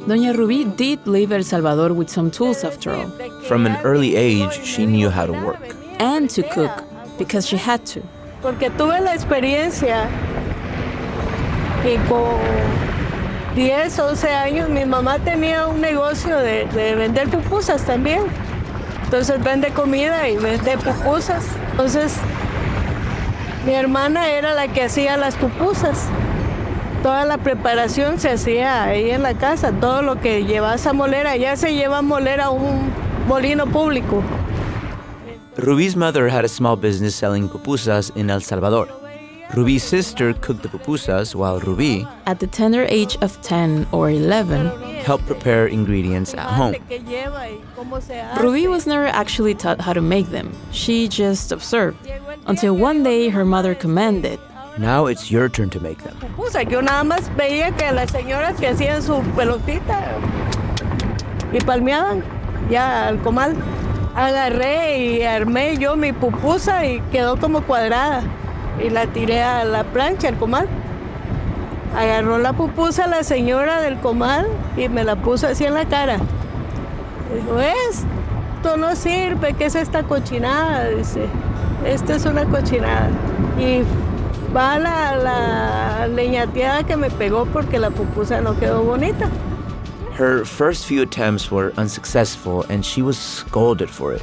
Doña 0.07 0.33
Rubí 0.33 0.65
did 0.77 1.01
leave 1.07 1.33
El 1.33 1.43
Salvador 1.45 1.93
with 1.93 2.09
some 2.09 2.31
tools 2.31 2.63
after 2.65 2.93
all, 2.93 3.11
From 3.49 3.67
an 3.67 3.77
early 3.85 4.15
age, 4.17 4.61
she 4.65 4.87
knew 4.87 5.11
how 5.11 5.27
to 5.27 5.33
work. 5.33 5.59
and 5.99 6.29
to 6.31 6.43
cook, 6.43 6.85
because 7.19 7.47
she 7.47 7.57
had 7.57 7.85
to. 7.87 8.01
Porque 8.43 8.71
tuve 8.71 9.01
la 9.01 9.15
experiencia 9.15 10.09
que 11.83 11.97
con 12.09 12.37
10, 13.57 13.99
11 13.99 14.29
años 14.29 14.69
mi 14.69 14.85
mamá 14.85 15.19
tenía 15.19 15.67
un 15.67 15.81
negocio 15.81 16.37
de, 16.39 16.67
de 16.67 16.95
vender 16.95 17.29
pupusas 17.29 17.83
también. 17.85 18.23
Entonces 19.05 19.43
vende 19.43 19.71
comida 19.71 20.29
y 20.29 20.37
vende 20.37 20.77
pupusas. 20.79 21.45
Entonces 21.73 22.15
Mi 23.65 23.73
hermana 23.75 24.31
era 24.31 24.55
la 24.55 24.69
que 24.69 24.85
hacía 24.85 25.17
las 25.17 25.35
pupusas. 25.35 26.07
Toda 27.03 27.25
la 27.25 27.39
preparación 27.39 28.19
se 28.19 28.31
hacía 28.31 28.85
ahí 28.85 29.11
en 29.11 29.23
la 29.23 29.35
casa. 29.35 29.73
Todo 29.73 30.03
lo 30.03 30.21
que 30.21 30.45
llevas 30.45 30.87
a 30.87 30.93
moler, 30.93 31.27
allá 31.27 31.57
se 31.57 31.75
lleva 31.75 31.99
a 31.99 32.03
moler 32.03 32.41
a 32.41 32.51
un 32.51 32.91
molino 33.29 33.67
público. 33.67 34.23
Ruby's 35.57 35.97
mother 35.97 36.29
had 36.29 36.45
a 36.45 36.49
small 36.49 36.77
business 36.77 37.15
selling 37.15 37.49
pupusas 37.49 38.11
in 38.17 38.29
El 38.29 38.41
Salvador. 38.43 38.89
Ruby's 39.55 39.85
sister 39.85 40.35
cooked 40.35 40.63
the 40.63 40.69
pupusas 40.69 41.35
while 41.35 41.61
Ruby, 41.61 42.07
At 42.27 42.41
the 42.41 42.49
tender 42.49 42.85
age 42.89 43.17
of 43.23 43.41
10 43.43 43.87
or 43.93 44.11
11, 44.11 44.67
helped 45.05 45.25
prepare 45.27 45.67
ingredients 45.69 46.35
at 46.35 46.41
home. 46.41 46.75
Ruby 48.41 48.67
was 48.67 48.87
never 48.87 49.07
actually 49.07 49.55
taught 49.55 49.81
how 49.81 49.93
to 49.93 50.01
make 50.01 50.31
them. 50.31 50.53
She 50.73 51.07
just 51.07 51.53
observed. 51.53 51.97
Until 52.47 52.75
one 52.77 53.05
day 53.05 53.29
her 53.29 53.45
mother 53.45 53.75
commanded, 53.77 54.41
Now 54.79 55.07
it's 55.07 55.31
your 55.31 55.49
turn 55.49 55.71
to 55.71 55.81
make 55.81 56.03
them. 56.03 56.15
Pupusa, 56.21 56.63
yo 56.69 56.83
nada 56.83 57.03
más 57.03 57.35
veía 57.35 57.71
que 57.75 57.91
las 57.93 58.11
señoras 58.11 58.61
que 58.61 58.69
hacían 58.69 59.03
su 59.03 59.23
pelotita 59.35 60.01
y 61.53 61.59
palmeaban 61.61 62.23
ya 62.69 63.09
al 63.09 63.19
comal. 63.23 63.55
Agarré 64.15 64.99
y 64.99 65.23
armé 65.23 65.79
yo 65.79 65.97
mi 65.97 66.13
pupusa 66.13 66.85
y 66.85 67.01
quedó 67.13 67.39
como 67.39 67.63
cuadrada. 67.63 68.23
Y 68.83 68.91
la 68.91 69.07
tiré 69.07 69.43
a 69.43 69.65
la 69.65 69.85
plancha, 69.85 70.29
al 70.29 70.37
comal. 70.37 70.69
Agarró 71.97 72.37
la 72.39 72.53
pupusa 72.53 73.07
la 73.07 73.23
señora 73.23 73.81
del 73.81 73.99
comal 73.99 74.47
y 74.77 74.91
me 74.91 75.05
la 75.05 75.17
puso 75.17 75.47
así 75.47 75.65
en 75.65 75.73
la 75.73 75.87
cara. 75.87 76.19
Dijo, 77.35 77.59
esto 77.61 78.77
no 78.77 78.95
sirve, 78.95 79.55
¿qué 79.55 79.67
es 79.67 79.75
esta 79.75 80.03
cochinada? 80.03 80.89
Dice, 80.91 81.27
esta 81.87 82.17
es 82.17 82.27
una 82.27 82.45
cochinada. 82.45 83.09
Y 83.59 83.83
va 84.57 84.79
la, 84.79 85.17
la 85.17 86.07
leñateada 86.07 86.87
que 86.87 86.97
me 86.97 87.11
pegó 87.11 87.45
porque 87.53 87.79
la 87.79 87.91
pupusa 87.91 88.41
no 88.41 88.55
quedó 88.55 88.83
bonita. 88.85 89.31
Her 90.13 90.47
first 90.47 90.87
few 90.87 91.03
attempts 91.03 91.51
were 91.51 91.75
unsuccessful 91.77 92.65
and 92.71 92.85
she 92.85 93.03
was 93.03 93.19
scolded 93.19 93.91
for 93.91 94.15
it. 94.15 94.23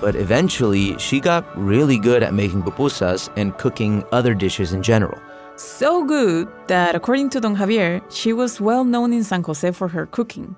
But 0.00 0.14
eventually, 0.14 0.96
she 0.98 1.18
got 1.18 1.44
really 1.56 1.98
good 1.98 2.22
at 2.22 2.32
making 2.32 2.62
pupusas 2.62 3.28
and 3.36 3.56
cooking 3.58 4.04
other 4.12 4.34
dishes 4.34 4.72
in 4.72 4.82
general. 4.82 5.18
so 5.56 6.04
good 6.04 6.48
that 6.66 6.94
according 6.94 7.30
to 7.30 7.40
Don 7.40 7.56
Javier, 7.56 8.02
she 8.10 8.32
was 8.32 8.60
well 8.60 8.84
known 8.84 9.12
in 9.12 9.24
San 9.24 9.42
Jose 9.42 9.70
for 9.72 9.88
her 9.88 10.06
cooking. 10.06 10.56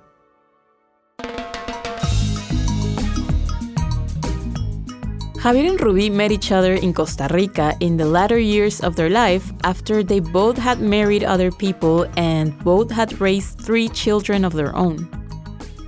Javier 5.45 5.69
and 5.69 5.81
Ruby 5.83 6.09
met 6.09 6.33
each 6.33 6.53
other 6.53 6.73
in 6.73 6.95
Costa 6.95 7.29
Rica 7.31 7.77
in 7.81 7.99
the 7.99 8.07
latter 8.07 8.39
years 8.39 8.81
of 8.81 8.97
their 8.97 9.11
life 9.11 9.53
after 9.63 10.03
they 10.03 10.19
both 10.19 10.57
had 10.57 10.81
married 10.81 11.23
other 11.23 11.51
people 11.51 12.07
and 12.17 12.59
both 12.65 12.91
had 12.91 13.21
raised 13.21 13.61
three 13.61 13.91
children 13.91 14.43
of 14.47 14.55
their 14.55 14.75
own. 14.75 15.07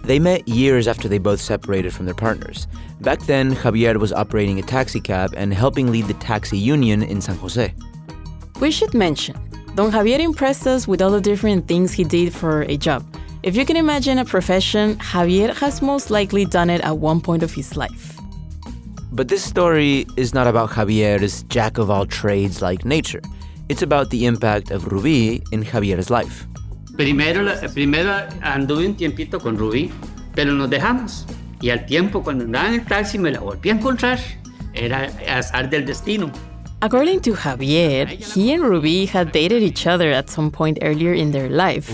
They 0.05 0.19
met 0.19 0.47
years 0.47 0.87
after 0.87 1.09
they 1.09 1.17
both 1.17 1.41
separated 1.41 1.95
from 1.95 2.05
their 2.05 2.15
partners. 2.15 2.67
Back 3.01 3.21
then, 3.21 3.55
Javier 3.55 3.97
was 3.97 4.13
operating 4.13 4.59
a 4.59 4.63
taxi 4.63 5.01
cab 5.01 5.33
and 5.35 5.55
helping 5.55 5.91
lead 5.91 6.05
the 6.05 6.21
taxi 6.21 6.59
union 6.59 7.03
in 7.03 7.23
San 7.23 7.37
Jose. 7.37 7.73
We 8.61 8.71
should 8.71 8.93
mention, 8.93 9.37
Don 9.75 9.91
Javier 9.91 10.21
impressed 10.21 10.67
us 10.67 10.87
with 10.87 11.01
all 11.01 11.13
the 11.13 11.23
different 11.23 11.67
things 11.67 11.95
he 11.95 12.05
did 12.05 12.35
for 12.35 12.65
a 12.69 12.77
job. 12.77 13.07
If 13.43 13.57
you 13.57 13.65
can 13.65 13.77
imagine 13.79 14.19
a 14.19 14.27
profession, 14.27 14.97
Javier 14.97 15.57
has 15.57 15.81
most 15.81 16.11
likely 16.11 16.45
done 16.45 16.69
it 16.69 16.83
at 16.83 16.99
one 16.99 17.23
point 17.23 17.43
of 17.43 17.55
his 17.55 17.75
life. 17.75 18.16
But 19.17 19.29
this 19.29 19.43
story 19.43 20.07
is 20.19 20.35
not 20.35 20.47
about 20.47 20.69
Javier's 20.69 21.43
jack 21.45 21.79
of 21.79 21.89
all 21.91 22.05
trades 22.05 22.61
like 22.61 22.85
nature. 22.85 23.23
It's 23.71 23.81
about 23.81 24.11
the 24.11 24.27
impact 24.27 24.71
of 24.71 24.93
Ruby 24.93 25.43
in 25.53 25.65
Javier's 25.65 26.11
life. 26.11 26.47
Primero, 26.99 27.51
primero 27.73 28.13
anduve 28.43 28.85
un 28.85 28.95
tiempito 28.95 29.41
con 29.41 29.57
Rubí, 29.57 29.91
pero 30.35 30.53
nos 30.53 30.69
dejamos. 30.69 31.25
Y 31.63 31.71
al 31.71 31.87
tiempo, 31.87 32.23
cuando 32.23 32.45
andaba 32.45 32.69
en 32.69 32.75
el 32.75 32.85
taxi, 32.85 33.19
me 33.19 33.31
la 33.31 33.41
volví 33.41 33.71
a 33.71 33.73
encontrar. 33.73 34.19
Era 34.75 35.09
azar 35.27 35.71
del 35.71 35.87
destino. 35.87 36.31
According 36.87 37.23
to 37.23 37.33
Javier, 37.33 38.07
he 38.07 38.53
and 38.53 38.63
Ruby 38.63 39.07
had 39.07 39.33
dated 39.33 39.61
each 39.61 39.89
other 39.89 40.13
at 40.13 40.31
some 40.31 40.53
point 40.53 40.79
earlier 40.83 41.13
in 41.13 41.33
their 41.33 41.51
life, 41.51 41.91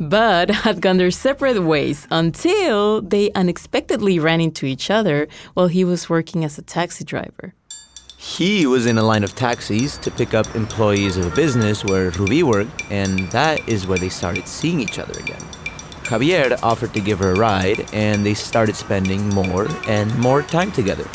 but 0.00 0.50
had 0.50 0.80
gone 0.80 0.96
their 0.96 1.12
separate 1.12 1.62
ways 1.62 2.08
until 2.10 3.00
they 3.00 3.30
unexpectedly 3.36 4.18
ran 4.18 4.40
into 4.40 4.66
each 4.66 4.90
other 4.90 5.28
while 5.54 5.68
he 5.68 5.84
was 5.84 6.10
working 6.10 6.44
as 6.44 6.58
a 6.58 6.62
taxi 6.62 7.04
driver. 7.04 7.54
He 8.18 8.66
was 8.66 8.86
in 8.86 8.98
a 8.98 9.04
line 9.04 9.22
of 9.22 9.36
taxis 9.36 9.98
to 9.98 10.10
pick 10.10 10.34
up 10.34 10.56
employees 10.56 11.16
of 11.16 11.32
a 11.32 11.36
business 11.36 11.84
where 11.84 12.10
Ruby 12.10 12.42
worked, 12.42 12.82
and 12.90 13.30
that 13.30 13.68
is 13.68 13.86
where 13.86 13.98
they 13.98 14.08
started 14.08 14.48
seeing 14.48 14.80
each 14.80 14.98
other 14.98 15.16
again. 15.20 15.42
Javier 16.10 16.60
offered 16.60 16.92
to 16.94 17.00
give 17.00 17.20
her 17.20 17.30
a 17.30 17.38
ride, 17.38 17.86
and 17.92 18.26
they 18.26 18.34
started 18.34 18.74
spending 18.74 19.28
more 19.28 19.68
and 19.86 20.12
more 20.18 20.42
time 20.42 20.72
together. 20.72 21.06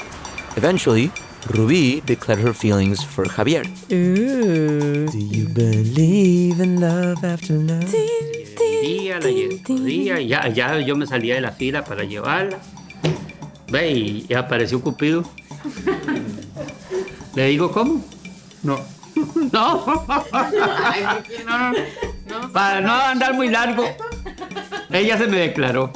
Eventually, 0.56 1.12
Ruby 1.48 2.02
declared 2.06 2.40
her 2.40 2.54
feelings 2.54 3.04
for 3.04 3.26
Javier. 3.26 3.66
Ooh. 3.92 5.08
Do 5.08 5.18
you 5.18 5.48
believe 5.48 6.60
in 6.60 6.80
love 6.80 7.24
after 7.24 7.54
love? 7.54 7.90
Día, 8.82 9.20
la 9.20 9.28
día, 9.28 10.20
ya, 10.22 10.48
ya 10.48 10.80
yo 10.80 10.96
me 10.96 11.06
salía 11.06 11.36
de 11.36 11.42
la 11.42 11.52
fila 11.52 11.84
para 11.84 12.04
llevarla. 12.04 12.60
Ve, 13.68 13.92
y, 13.92 14.34
apareció 14.34 14.82
Cupido. 14.82 15.24
Le 17.36 17.48
digo, 17.48 17.72
¿cómo? 17.72 18.04
No. 18.64 18.80
No. 19.52 20.08
no, 21.46 21.72
no. 22.28 22.54
Para 22.54 22.80
no 22.80 22.94
andar 22.94 23.34
muy 23.34 23.50
largo. 23.50 23.84
Ella 24.92 25.18
se 25.18 25.28
me 25.28 25.40
declaró. 25.40 25.92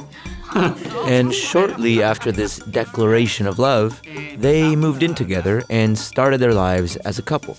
And 0.54 1.32
shortly 1.34 2.02
after 2.02 2.32
this 2.32 2.58
declaration 2.58 3.46
of 3.46 3.58
love, 3.58 4.00
they 4.36 4.76
moved 4.76 5.02
in 5.02 5.14
together 5.14 5.62
and 5.68 5.98
started 5.98 6.38
their 6.40 6.54
lives 6.54 6.96
as 6.96 7.18
a 7.18 7.22
couple, 7.22 7.56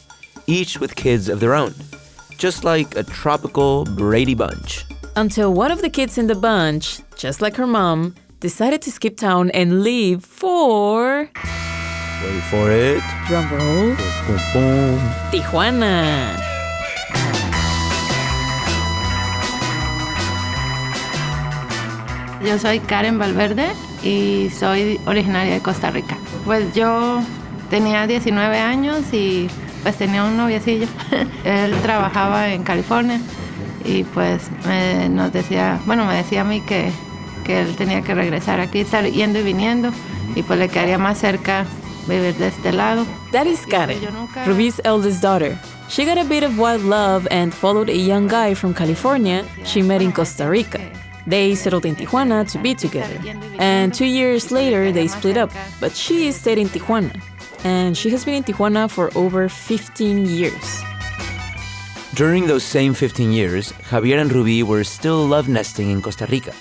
each 0.47 0.79
with 0.79 0.95
kids 0.95 1.29
of 1.29 1.39
their 1.39 1.53
own, 1.53 1.73
just 2.37 2.63
like 2.63 2.95
a 2.95 3.03
tropical 3.03 3.85
Brady 3.85 4.33
Bunch. 4.35 4.85
Until 5.15 5.53
one 5.53 5.71
of 5.71 5.81
the 5.81 5.89
kids 5.89 6.17
in 6.17 6.27
the 6.27 6.35
bunch, 6.35 6.99
just 7.15 7.41
like 7.41 7.55
her 7.55 7.67
mom, 7.67 8.15
decided 8.39 8.81
to 8.81 8.91
skip 8.91 9.17
town 9.17 9.49
and 9.51 9.81
leave 9.83 10.23
for. 10.23 11.29
Wait 12.23 12.43
for 12.49 12.71
it. 12.71 13.03
Drum 13.27 13.49
roll. 13.51 13.95
Boom, 14.27 14.39
boom. 14.53 14.99
Tijuana. 15.31 16.44
Yo 22.45 22.59
soy 22.59 22.79
Karen 22.79 23.17
Valverde 23.17 23.67
y 24.03 24.49
soy 24.51 24.99
originaria 25.05 25.53
de 25.55 25.61
Costa 25.61 25.89
Rica. 25.89 26.17
Pues 26.45 26.73
yo 26.75 27.21
tenía 27.69 28.05
19 28.05 28.59
años 28.59 29.01
y 29.11 29.49
pues 29.83 29.95
tenía 29.97 30.23
un 30.23 30.37
noviecillo. 30.37 30.87
Él 31.43 31.73
trabajaba 31.81 32.49
en 32.49 32.63
California 32.63 33.19
y 33.83 34.03
pues 34.03 34.43
me- 34.67 35.09
nos 35.09 35.31
decía, 35.33 35.79
bueno, 35.85 36.05
me 36.05 36.15
decía 36.15 36.41
a 36.41 36.43
mí 36.43 36.61
que, 36.61 36.91
que 37.43 37.61
él 37.61 37.75
tenía 37.75 38.01
que 38.01 38.13
regresar 38.15 38.59
aquí, 38.59 38.79
estar 38.79 39.05
yendo 39.05 39.39
y 39.39 39.43
viniendo 39.43 39.91
y 40.35 40.41
pues 40.43 40.57
le 40.59 40.69
quedaría 40.69 40.97
más 40.97 41.17
cerca 41.19 41.65
vivir 42.07 42.35
de 42.35 42.47
este 42.47 42.71
lado. 42.71 43.05
That 43.31 43.45
is 43.45 43.65
Karen, 43.65 43.99
Ruby's 44.45 44.79
eldest 44.83 45.21
daughter. 45.21 45.57
She 45.87 46.03
got 46.05 46.17
a 46.17 46.23
bit 46.23 46.43
of 46.43 46.57
wild 46.57 46.83
love 46.83 47.27
and 47.29 47.53
followed 47.53 47.89
a 47.89 47.95
young 47.95 48.27
guy 48.27 48.55
from 48.55 48.73
California 48.73 49.43
she 49.65 49.81
met 49.83 50.01
in 50.01 50.11
Costa 50.11 50.47
Rica. 50.49 50.79
They 51.27 51.55
settled 51.55 51.85
in 51.85 51.95
Tijuana 51.95 52.49
to 52.51 52.57
be 52.59 52.75
together. 52.75 53.19
And 53.57 53.93
two 53.93 54.05
years 54.05 54.51
later, 54.51 54.91
they 54.91 55.07
split 55.07 55.37
up, 55.37 55.51
but 55.79 55.91
she 55.93 56.31
stayed 56.31 56.57
in 56.57 56.67
Tijuana. 56.67 57.19
And 57.63 57.97
she 57.97 58.09
has 58.11 58.23
been 58.23 58.35
in 58.35 58.43
Tijuana 58.43 58.89
for 58.89 59.09
over 59.17 59.49
15 59.49 60.25
years. 60.27 60.83
During 62.13 62.47
those 62.47 62.63
same 62.63 62.93
15 62.93 63.31
years, 63.31 63.73
Javier 63.89 64.21
and 64.21 64.31
Ruby 64.31 64.63
were 64.63 64.83
still 64.83 65.25
love 65.25 65.49
nesting 65.49 65.89
in 65.89 66.01
Costa 66.01 66.27
Rica. 66.27 66.53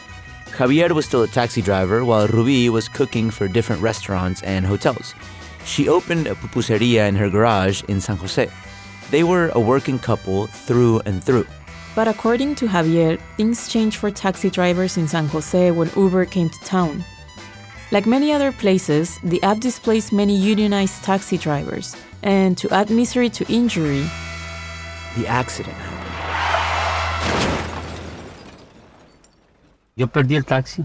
Javier 0.47 0.93
was 0.93 1.05
still 1.05 1.23
a 1.23 1.29
taxi 1.29 1.61
driver, 1.61 2.05
while 2.05 2.27
Ruby 2.27 2.71
was 2.71 2.89
cooking 2.89 3.31
for 3.31 3.47
different 3.49 3.83
restaurants 3.83 4.43
and 4.43 4.65
hotels. 4.65 5.15
She 5.65 5.89
opened 5.89 6.27
a 6.27 6.35
pupuseria 6.35 7.09
in 7.09 7.17
her 7.17 7.29
garage 7.29 7.83
in 7.89 8.01
San 8.01 8.17
Jose. 8.17 8.49
They 9.11 9.25
were 9.25 9.51
a 9.55 9.61
working 9.61 9.99
couple 9.99 10.47
through 10.47 11.01
and 11.07 11.23
through. 11.23 11.47
But 11.95 12.09
according 12.09 12.57
to 12.57 12.67
Javier, 12.67 13.19
things 13.37 13.69
changed 13.69 13.99
for 13.99 14.11
taxi 14.11 14.51
drivers 14.51 14.97
in 14.97 15.07
San 15.07 15.27
Jose 15.29 15.71
when 15.71 15.91
Uber 15.97 16.25
came 16.27 16.51
to 16.51 16.61
town. 16.65 17.05
Like 17.93 18.07
many 18.07 18.33
other 18.33 18.51
places, 18.51 19.19
the 19.23 19.41
app 19.43 19.61
displaced 19.61 20.13
many 20.13 20.35
unionized 20.37 21.05
taxi 21.05 21.39
drivers. 21.39 21.95
And 22.23 22.59
to 22.59 22.69
add 22.71 22.91
misery 22.91 23.29
to 23.31 23.45
injury, 23.53 24.05
The 25.17 25.29
accident. 25.29 25.77
happened. 25.77 25.95
Yo 29.97 30.07
perdí 30.09 30.35
el 30.37 30.45
taxi. 30.45 30.85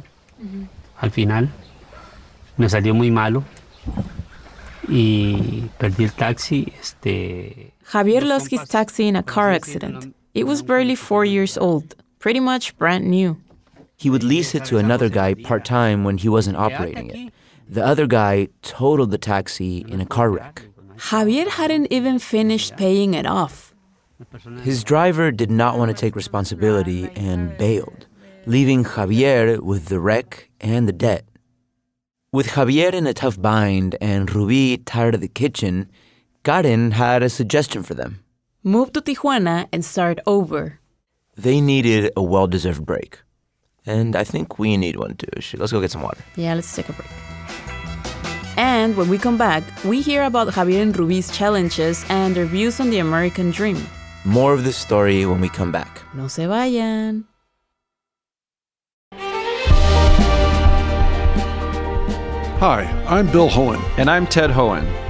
Al 1.01 1.09
final. 1.09 1.49
Me 2.57 2.69
salió 2.69 2.93
muy 2.93 3.09
malo. 3.09 3.43
y 4.87 5.69
perdí 5.77 6.03
el 6.03 6.11
taxi. 6.13 6.73
Este, 6.79 7.73
Javier 7.83 8.23
lost 8.23 8.51
his 8.51 8.67
taxi 8.67 9.07
in 9.07 9.15
a 9.15 9.23
car 9.23 9.51
accident. 9.51 10.13
It 10.33 10.45
was 10.45 10.61
barely 10.61 10.95
four 10.95 11.25
years 11.25 11.57
old, 11.57 11.95
pretty 12.19 12.39
much 12.39 12.77
brand 12.77 13.05
new. 13.09 13.37
He 13.97 14.09
would 14.09 14.23
lease 14.23 14.55
it 14.55 14.65
to 14.65 14.77
another 14.77 15.09
guy 15.09 15.33
part 15.33 15.65
time 15.65 16.03
when 16.03 16.17
he 16.17 16.29
wasn't 16.29 16.57
operating 16.57 17.09
it. 17.09 17.33
The 17.67 17.85
other 17.85 18.07
guy 18.07 18.47
totaled 18.61 19.11
the 19.11 19.17
taxi 19.17 19.85
in 19.87 20.01
a 20.01 20.05
car 20.05 20.29
wreck. 20.29 20.63
Javier 20.97 21.47
hadn't 21.47 21.91
even 21.91 22.19
finished 22.19 22.77
paying 22.77 23.13
it 23.13 23.25
off. 23.25 23.73
His 24.63 24.83
driver 24.83 25.31
did 25.31 25.49
not 25.49 25.77
want 25.77 25.89
to 25.89 25.95
take 25.95 26.15
responsibility 26.15 27.09
and 27.15 27.57
bailed, 27.57 28.07
leaving 28.45 28.83
Javier 28.83 29.59
with 29.59 29.85
the 29.85 29.99
wreck 29.99 30.49
and 30.59 30.87
the 30.87 30.93
debt. 30.93 31.25
With 32.31 32.49
Javier 32.49 32.93
in 32.93 33.07
a 33.07 33.13
tough 33.13 33.41
bind 33.41 33.95
and 34.01 34.33
Ruby 34.33 34.77
tired 34.77 35.15
of 35.15 35.21
the 35.21 35.27
kitchen, 35.27 35.89
Karen 36.43 36.91
had 36.91 37.23
a 37.23 37.29
suggestion 37.29 37.81
for 37.81 37.93
them. 37.93 38.23
Move 38.63 38.91
to 38.91 39.01
Tijuana 39.01 39.67
and 39.71 39.85
start 39.85 40.19
over. 40.27 40.79
They 41.37 41.61
needed 41.61 42.11
a 42.17 42.23
well 42.23 42.47
deserved 42.47 42.85
break. 42.85 43.19
And 43.85 44.15
I 44.15 44.25
think 44.25 44.59
we 44.59 44.75
need 44.75 44.97
one 44.97 45.15
too. 45.15 45.31
Let's 45.57 45.71
go 45.71 45.79
get 45.79 45.91
some 45.91 46.01
water. 46.01 46.21
Yeah, 46.35 46.53
let's 46.55 46.75
take 46.75 46.89
a 46.89 46.93
break. 46.93 47.09
And 48.57 48.97
when 48.97 49.07
we 49.07 49.17
come 49.17 49.37
back, 49.37 49.63
we 49.85 50.01
hear 50.01 50.23
about 50.23 50.49
Javier 50.49 50.81
and 50.81 50.97
Ruby's 50.97 51.31
challenges 51.31 52.03
and 52.09 52.35
their 52.35 52.45
views 52.45 52.81
on 52.81 52.89
the 52.89 52.99
American 52.99 53.51
dream. 53.51 53.79
More 54.25 54.53
of 54.53 54.65
this 54.65 54.75
story 54.75 55.25
when 55.25 55.39
we 55.39 55.47
come 55.47 55.71
back. 55.71 56.01
No 56.13 56.27
se 56.27 56.43
vayan. 56.43 57.23
Hi, 62.59 62.83
I'm 63.07 63.31
Bill 63.31 63.47
Hoehn. 63.47 63.81
And 63.97 64.09
I'm 64.09 64.27
Ted 64.27 64.49
Hoehn. 64.49 65.08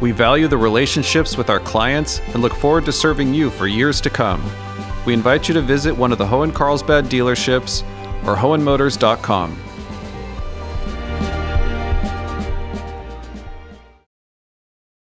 We 0.00 0.12
value 0.12 0.48
the 0.48 0.58
relationships 0.58 1.36
with 1.36 1.50
our 1.50 1.60
clients 1.60 2.20
and 2.32 2.42
look 2.42 2.54
forward 2.54 2.84
to 2.86 2.92
serving 2.92 3.34
you 3.34 3.50
for 3.50 3.66
years 3.66 4.00
to 4.02 4.10
come. 4.10 4.42
We 5.06 5.12
invite 5.12 5.48
you 5.48 5.54
to 5.54 5.60
visit 5.60 5.96
one 5.96 6.12
of 6.12 6.18
the 6.18 6.26
Hoehn 6.26 6.52
Carlsbad 6.52 7.04
dealerships 7.06 7.82
or 8.26 8.36
hoehnmotors.com. 8.36 9.56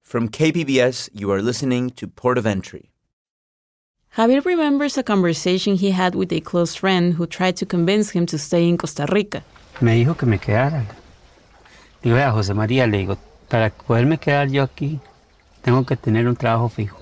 From 0.02 0.28
KPBS, 0.28 1.10
you 1.12 1.30
are 1.32 1.42
listening 1.42 1.90
to 1.90 2.06
Port 2.06 2.38
of 2.38 2.46
Entry. 2.46 2.90
Javier 4.16 4.42
remembers 4.44 4.96
a 4.96 5.02
conversation 5.02 5.74
he 5.74 5.90
had 5.90 6.14
with 6.14 6.32
a 6.32 6.40
close 6.40 6.74
friend 6.74 7.14
who 7.14 7.26
tried 7.26 7.56
to 7.56 7.66
convince 7.66 8.10
him 8.10 8.24
to 8.26 8.38
stay 8.38 8.66
in 8.66 8.78
Costa 8.78 9.06
Rica. 9.12 9.42
Me 9.82 10.02
dijo 10.02 10.16
que 10.16 10.26
me 10.26 10.38
quedara. 10.38 10.86
Digo, 12.02 12.16
a 12.16 12.32
José 12.32 12.54
María, 12.54 12.90
le 12.90 12.98
digo, 12.98 13.18
para 13.48 13.70
poderme 13.70 14.18
quedar 14.18 14.48
yo 14.48 14.62
aquí, 14.62 15.00
tengo 15.62 15.84
que 15.84 15.96
tener 15.96 16.28
un 16.28 16.36
trabajo 16.36 16.68
fijo. 16.68 16.98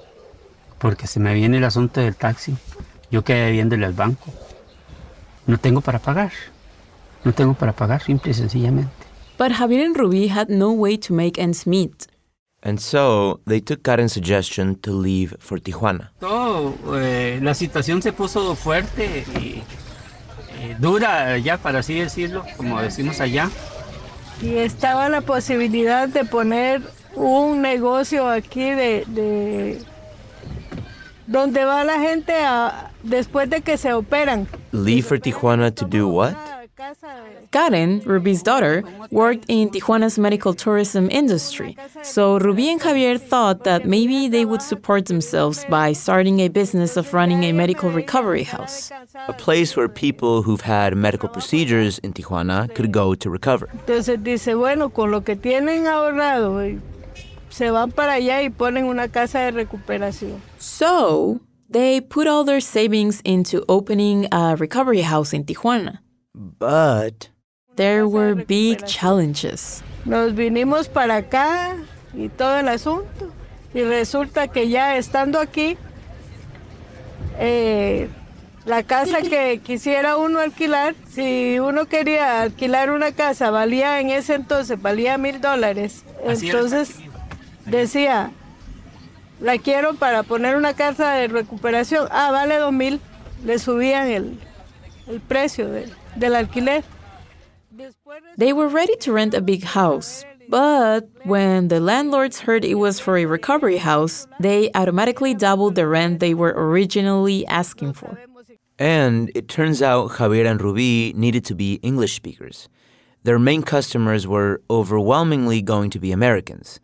Porque 0.78 1.06
se 1.06 1.20
me 1.20 1.34
viene 1.34 1.58
el 1.58 1.64
asunto 1.64 2.00
del 2.00 2.14
taxi. 2.14 2.56
Yo 3.10 3.24
quedé 3.24 3.50
viéndole 3.50 3.86
al 3.86 3.92
banco. 3.92 4.32
No 5.46 5.58
tengo 5.58 5.80
para 5.80 5.98
pagar. 5.98 6.32
No 7.24 7.32
tengo 7.32 7.54
para 7.54 7.72
pagar, 7.72 8.02
simple 8.02 8.32
y 8.32 8.34
sencillamente. 8.34 8.92
But 9.38 9.52
Javier 9.52 9.84
and 9.86 9.96
Ruby 9.96 10.28
had 10.28 10.48
no 10.48 10.72
way 10.72 10.96
to 10.98 11.14
make 11.14 11.40
ends 11.40 11.66
meet. 11.66 12.06
And 12.62 12.78
so 12.80 13.40
they 13.46 13.60
took 13.60 13.82
Karen's 13.82 14.12
suggestion 14.12 14.76
to 14.76 14.92
leave 14.92 15.36
for 15.38 15.60
Tijuana. 15.60 16.12
Todo, 16.18 16.74
eh, 16.98 17.38
la 17.42 17.54
situación 17.54 18.00
se 18.00 18.12
puso 18.12 18.54
fuerte 18.56 19.24
y 19.38 19.62
eh, 20.60 20.76
dura 20.78 21.36
ya, 21.38 21.58
para 21.58 21.80
así 21.80 21.94
decirlo, 21.94 22.44
como 22.56 22.80
decimos 22.80 23.20
allá. 23.20 23.50
Y 24.42 24.56
estaba 24.56 25.08
la 25.08 25.20
posibilidad 25.20 26.08
de 26.08 26.24
poner 26.24 26.82
un 27.14 27.62
negocio 27.62 28.28
aquí 28.28 28.70
de, 28.70 29.04
de 29.06 29.78
donde 31.26 31.64
va 31.64 31.84
la 31.84 31.98
gente 32.00 32.34
después 33.02 33.48
de 33.48 33.60
que 33.60 33.76
se 33.76 33.92
operan. 33.92 34.46
Leave 34.72 35.02
for 35.02 35.18
Tijuana 35.18 35.70
to 35.70 35.86
do 35.86 36.08
what? 36.08 36.34
Karen, 37.52 38.00
Ruby's 38.04 38.42
daughter, 38.42 38.82
worked 39.10 39.44
in 39.48 39.70
Tijuana's 39.70 40.18
medical 40.18 40.54
tourism 40.54 41.08
industry. 41.10 41.76
So 42.02 42.38
Ruby 42.38 42.70
and 42.70 42.80
Javier 42.80 43.20
thought 43.20 43.64
that 43.64 43.86
maybe 43.86 44.28
they 44.28 44.44
would 44.44 44.62
support 44.62 45.06
themselves 45.06 45.64
by 45.68 45.92
starting 45.92 46.40
a 46.40 46.48
business 46.48 46.96
of 46.96 47.12
running 47.14 47.44
a 47.44 47.52
medical 47.52 47.90
recovery 47.90 48.42
house. 48.44 48.90
A 49.28 49.32
place 49.32 49.76
where 49.76 49.88
people 49.88 50.42
who've 50.42 50.62
had 50.62 50.96
medical 50.96 51.28
procedures 51.28 51.98
in 52.00 52.12
Tijuana 52.12 52.74
could 52.74 52.90
go 52.90 53.14
to 53.14 53.30
recover. 53.30 53.68
Entonces 53.72 54.22
dice, 54.22 54.54
bueno, 54.54 54.90
con 54.90 55.10
lo 55.10 55.22
que 55.22 55.36
tienen 55.36 55.86
ahorrado, 55.86 56.60
eh, 56.60 56.78
se 57.50 57.70
van 57.70 57.92
para 57.92 58.14
allá 58.14 58.42
y 58.42 58.50
ponen 58.50 58.86
una 58.86 59.08
casa 59.08 59.38
de 59.40 59.52
recuperación. 59.52 60.40
So 60.58 61.40
they 61.70 62.00
put 62.00 62.26
all 62.26 62.44
their 62.44 62.60
savings 62.60 63.20
into 63.24 63.64
opening 63.68 64.26
a 64.32 64.56
recovery 64.56 65.02
house 65.02 65.32
in 65.32 65.44
Tijuana. 65.44 66.03
But 66.34 67.30
there 67.76 68.08
were 68.08 68.34
big 68.34 68.84
challenges. 68.86 69.82
Nos 70.04 70.34
vinimos 70.34 70.88
para 70.88 71.16
acá 71.16 71.76
y 72.12 72.28
todo 72.28 72.58
el 72.58 72.68
asunto. 72.68 73.30
Y 73.72 73.82
resulta 73.82 74.48
que 74.48 74.68
ya 74.68 74.96
estando 74.96 75.40
aquí, 75.40 75.76
eh, 77.38 78.08
la 78.64 78.82
casa 78.82 79.22
que 79.22 79.60
quisiera 79.62 80.16
uno 80.16 80.40
alquilar, 80.40 80.94
si 81.08 81.58
uno 81.60 81.86
quería 81.86 82.42
alquilar 82.42 82.90
una 82.90 83.12
casa, 83.12 83.50
valía 83.50 84.00
en 84.00 84.10
ese 84.10 84.34
entonces, 84.34 84.80
valía 84.80 85.18
mil 85.18 85.40
dólares. 85.40 86.04
Entonces 86.24 86.96
decía, 87.66 88.30
la 89.40 89.58
quiero 89.58 89.94
para 89.94 90.22
poner 90.24 90.56
una 90.56 90.74
casa 90.74 91.12
de 91.12 91.28
recuperación. 91.28 92.08
Ah, 92.10 92.30
vale 92.32 92.56
dos 92.58 92.72
mil. 92.72 93.00
Le 93.44 93.58
subían 93.58 94.08
el, 94.08 94.38
el 95.06 95.20
precio 95.20 95.68
de, 95.68 95.88
del 96.18 96.34
alquiler. 96.34 96.82
They 98.36 98.52
were 98.52 98.68
ready 98.68 98.96
to 98.96 99.12
rent 99.12 99.34
a 99.34 99.40
big 99.40 99.64
house, 99.64 100.24
but 100.48 101.08
when 101.24 101.68
the 101.68 101.80
landlords 101.80 102.40
heard 102.40 102.64
it 102.64 102.76
was 102.76 103.00
for 103.00 103.16
a 103.16 103.24
recovery 103.24 103.78
house, 103.78 104.26
they 104.38 104.70
automatically 104.74 105.34
doubled 105.34 105.74
the 105.74 105.86
rent 105.86 106.20
they 106.20 106.34
were 106.34 106.54
originally 106.56 107.46
asking 107.46 107.94
for. 107.94 108.18
And 108.78 109.30
it 109.34 109.48
turns 109.48 109.82
out 109.82 110.10
Javier 110.12 110.46
and 110.50 110.60
Ruby 110.60 111.12
needed 111.16 111.44
to 111.46 111.54
be 111.54 111.74
English 111.82 112.14
speakers. 112.14 112.68
Their 113.22 113.38
main 113.38 113.62
customers 113.62 114.26
were 114.26 114.60
overwhelmingly 114.68 115.62
going 115.62 115.90
to 115.90 115.98
be 115.98 116.12
Americans. 116.12 116.80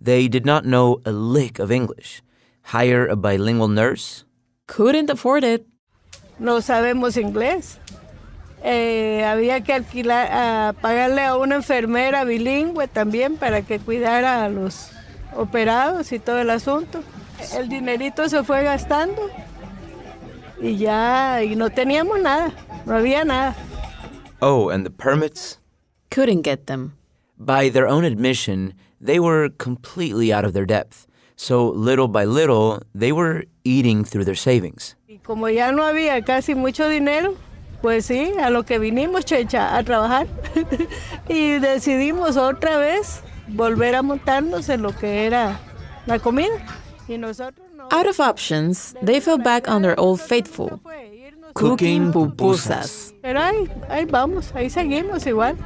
They 0.00 0.26
did 0.26 0.46
not 0.46 0.64
know 0.64 1.00
a 1.04 1.12
lick 1.12 1.58
of 1.58 1.70
English. 1.70 2.22
Hire 2.62 3.06
a 3.06 3.16
bilingual 3.16 3.68
nurse? 3.68 4.24
Couldn't 4.66 5.10
afford 5.10 5.44
it. 5.44 5.66
No 6.38 6.60
sabemos 6.60 7.16
inglés. 7.16 7.78
Eh, 8.64 9.24
había 9.24 9.62
que 9.62 9.72
alquilar, 9.72 10.28
a 10.30 10.72
pagarle 10.80 11.22
a 11.22 11.36
una 11.36 11.56
enfermera 11.56 12.24
bilingüe 12.24 12.86
también 12.86 13.36
para 13.36 13.62
que 13.62 13.80
cuidara 13.80 14.44
a 14.44 14.48
los 14.48 14.90
operados 15.34 16.12
y 16.12 16.18
todo 16.18 16.38
el 16.38 16.50
asunto. 16.50 17.02
El 17.56 17.68
dinerito 17.68 18.28
se 18.28 18.44
fue 18.44 18.62
gastando 18.62 19.28
y 20.60 20.76
ya 20.76 21.42
y 21.42 21.56
no 21.56 21.70
teníamos 21.70 22.20
nada, 22.20 22.52
no 22.86 22.94
había 22.94 23.24
nada. 23.24 23.56
Oh, 24.40 24.70
and 24.70 24.84
the 24.84 24.90
permits? 24.90 25.58
Couldn't 26.10 26.42
get 26.42 26.66
them. 26.66 26.92
By 27.36 27.68
their 27.68 27.88
own 27.88 28.04
admission, 28.04 28.74
they 29.00 29.18
were 29.18 29.50
completely 29.58 30.32
out 30.32 30.44
of 30.44 30.52
their 30.52 30.66
depth. 30.66 31.06
So 31.34 31.68
little 31.70 32.06
by 32.06 32.24
little, 32.24 32.80
they 32.94 33.10
were 33.10 33.44
eating 33.64 34.04
through 34.04 34.24
their 34.24 34.36
savings. 34.36 34.94
Y 35.08 35.18
como 35.18 35.48
ya 35.48 35.72
no 35.72 35.82
había 35.82 36.22
casi 36.22 36.54
mucho 36.54 36.88
dinero, 36.88 37.34
pues 37.82 38.06
sí, 38.06 38.32
a 38.40 38.48
lo 38.48 38.64
que 38.64 38.78
vinimos, 38.78 39.24
Checha, 39.24 39.76
a 39.76 39.82
trabajar. 39.82 40.28
y 41.28 41.58
decidimos 41.58 42.36
otra 42.36 42.78
vez 42.78 43.22
volver 43.48 43.96
a 43.96 44.02
montarnos 44.02 44.68
en 44.68 44.82
lo 44.82 44.96
que 44.96 45.26
era 45.26 45.60
la 46.06 46.20
comida. 46.20 46.54
Y 47.08 47.18
nosotros 47.18 47.66
no. 47.76 47.88
Out 47.90 48.06
of 48.06 48.20
options, 48.20 48.94
they 49.04 49.20
fell 49.20 49.38
back 49.38 49.68
on 49.68 49.82
their 49.82 49.98
old 49.98 50.20
faithful, 50.20 50.80
cooking 51.54 52.12
pupusas. 52.12 53.12
Pero 53.20 53.40
ahí, 53.40 53.68
ahí 53.88 54.04
vamos, 54.04 54.52
ahí 54.54 54.70
seguimos 54.70 55.26
igual. 55.26 55.56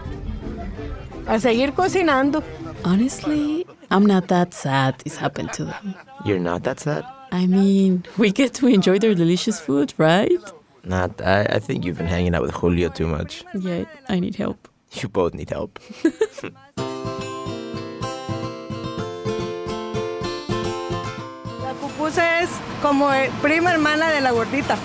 A 1.26 1.38
seguir 1.38 1.72
cocinando. 1.74 2.42
Honestly, 2.84 3.66
I'm 3.90 4.06
not 4.06 4.28
that 4.28 4.54
sad 4.54 4.98
this 5.04 5.16
happened 5.16 5.52
to 5.54 5.64
them. 5.64 5.94
You're 6.24 6.40
not 6.40 6.62
that 6.64 6.80
sad? 6.80 7.04
I 7.32 7.46
mean, 7.46 8.04
we 8.16 8.30
get 8.30 8.54
to 8.54 8.68
enjoy 8.68 8.98
their 8.98 9.14
delicious 9.14 9.60
food, 9.60 9.92
right? 9.98 10.40
Not. 10.86 11.20
I, 11.20 11.42
I 11.56 11.58
think 11.58 11.84
you've 11.84 11.98
been 11.98 12.06
hanging 12.06 12.34
out 12.34 12.42
with 12.42 12.52
Julio 12.52 12.88
too 12.88 13.08
much. 13.08 13.44
Yeah, 13.58 13.84
I 14.08 14.20
need 14.20 14.36
help. 14.36 14.68
You 14.92 15.08
both 15.08 15.34
need 15.34 15.50
help. 15.50 15.80
La 21.62 21.72
pupusa 21.80 22.40
es 22.40 22.50
como 22.82 23.08
prima 23.42 23.72
hermana 23.72 24.10
de 24.12 24.20
la 24.20 24.30
gordita. 24.30 24.76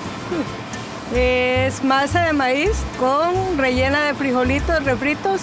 Es 1.14 1.84
masa 1.84 2.26
de 2.26 2.34
maíz 2.34 2.72
con 3.00 3.58
rellena 3.58 4.06
de 4.06 4.16
frijolitos 4.16 4.84
refritos, 4.84 5.42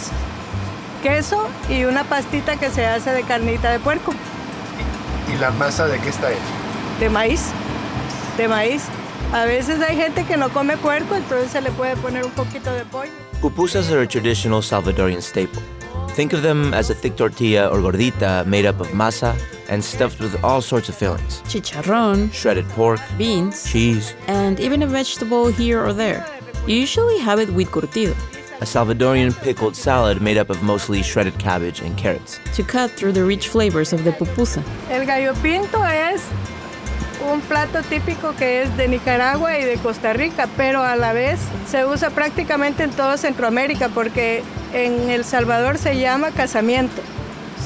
queso 1.02 1.46
y 1.68 1.84
una 1.84 2.02
pastita 2.04 2.56
que 2.56 2.70
se 2.70 2.84
hace 2.84 3.12
de 3.12 3.22
carnita 3.22 3.70
de 3.70 3.78
puerco. 3.78 4.12
¿Y 5.32 5.36
la 5.38 5.50
masa 5.52 5.86
de 5.86 6.00
qué 6.00 6.08
está 6.08 6.32
hecha? 6.32 6.40
De 6.98 7.08
maíz, 7.08 7.52
de 8.36 8.48
maíz. 8.48 8.82
A 9.32 9.44
veces 9.44 9.80
hay 9.82 9.94
gente 9.94 10.24
que 10.24 10.38
no 10.38 10.48
come 10.48 10.78
puerco, 10.78 11.14
entonces 11.14 11.50
se 11.50 11.60
le 11.60 11.70
puede 11.72 11.96
poner 11.96 12.24
un 12.24 12.30
poquito 12.30 12.72
de 12.72 12.84
pollo. 12.86 13.10
Pupusas 13.42 13.90
are 13.90 14.00
a 14.00 14.06
traditional 14.06 14.62
Salvadorian 14.62 15.20
staple. 15.20 15.62
Think 16.16 16.32
of 16.32 16.40
them 16.42 16.72
as 16.72 16.88
a 16.88 16.94
thick 16.94 17.14
tortilla 17.14 17.68
or 17.68 17.80
gordita 17.80 18.46
made 18.46 18.64
up 18.64 18.80
of 18.80 18.88
masa 18.88 19.36
and 19.68 19.84
stuffed 19.84 20.18
with 20.20 20.42
all 20.42 20.62
sorts 20.62 20.88
of 20.88 20.96
fillings 20.96 21.42
Chicharrón, 21.42 22.32
shredded 22.32 22.66
pork, 22.70 23.00
beans, 23.18 23.70
cheese, 23.70 24.14
and 24.28 24.58
even 24.58 24.82
a 24.82 24.86
vegetable 24.86 25.48
here 25.48 25.84
or 25.84 25.92
there. 25.92 26.26
You 26.66 26.76
usually 26.76 27.18
have 27.18 27.38
it 27.38 27.50
with 27.50 27.68
curtido 27.70 28.16
a 28.60 28.64
Salvadorian 28.64 29.32
pickled 29.42 29.76
salad 29.76 30.20
made 30.20 30.36
up 30.36 30.50
of 30.50 30.62
mostly 30.62 31.02
shredded 31.02 31.38
cabbage 31.38 31.80
and 31.80 31.96
carrots. 31.96 32.40
to 32.54 32.62
cut 32.62 32.90
through 32.90 33.12
the 33.12 33.24
rich 33.24 33.48
flavors 33.48 33.92
of 33.92 34.02
the 34.02 34.10
pupusa. 34.10 34.62
El 34.90 35.06
gallo 35.06 35.32
pinto 35.42 35.80
es 35.82 36.24
un 37.32 37.40
plato 37.40 37.82
típico 37.82 38.34
que 38.34 38.62
es 38.62 38.76
de 38.76 38.88
Nicaragua 38.88 39.58
y 39.58 39.64
de 39.64 39.76
Costa 39.76 40.12
Rica, 40.12 40.48
pero 40.56 40.82
a 40.82 40.96
la 40.96 41.12
vez 41.12 41.38
se 41.70 41.84
usa 41.84 42.10
prácticamente 42.10 42.82
en 42.82 42.90
toda 42.90 43.16
Centroamérica 43.16 43.88
porque 43.88 44.42
en 44.72 45.10
El 45.10 45.24
Salvador 45.24 45.78
se 45.78 45.98
llama 45.98 46.30
casamiento. 46.30 47.02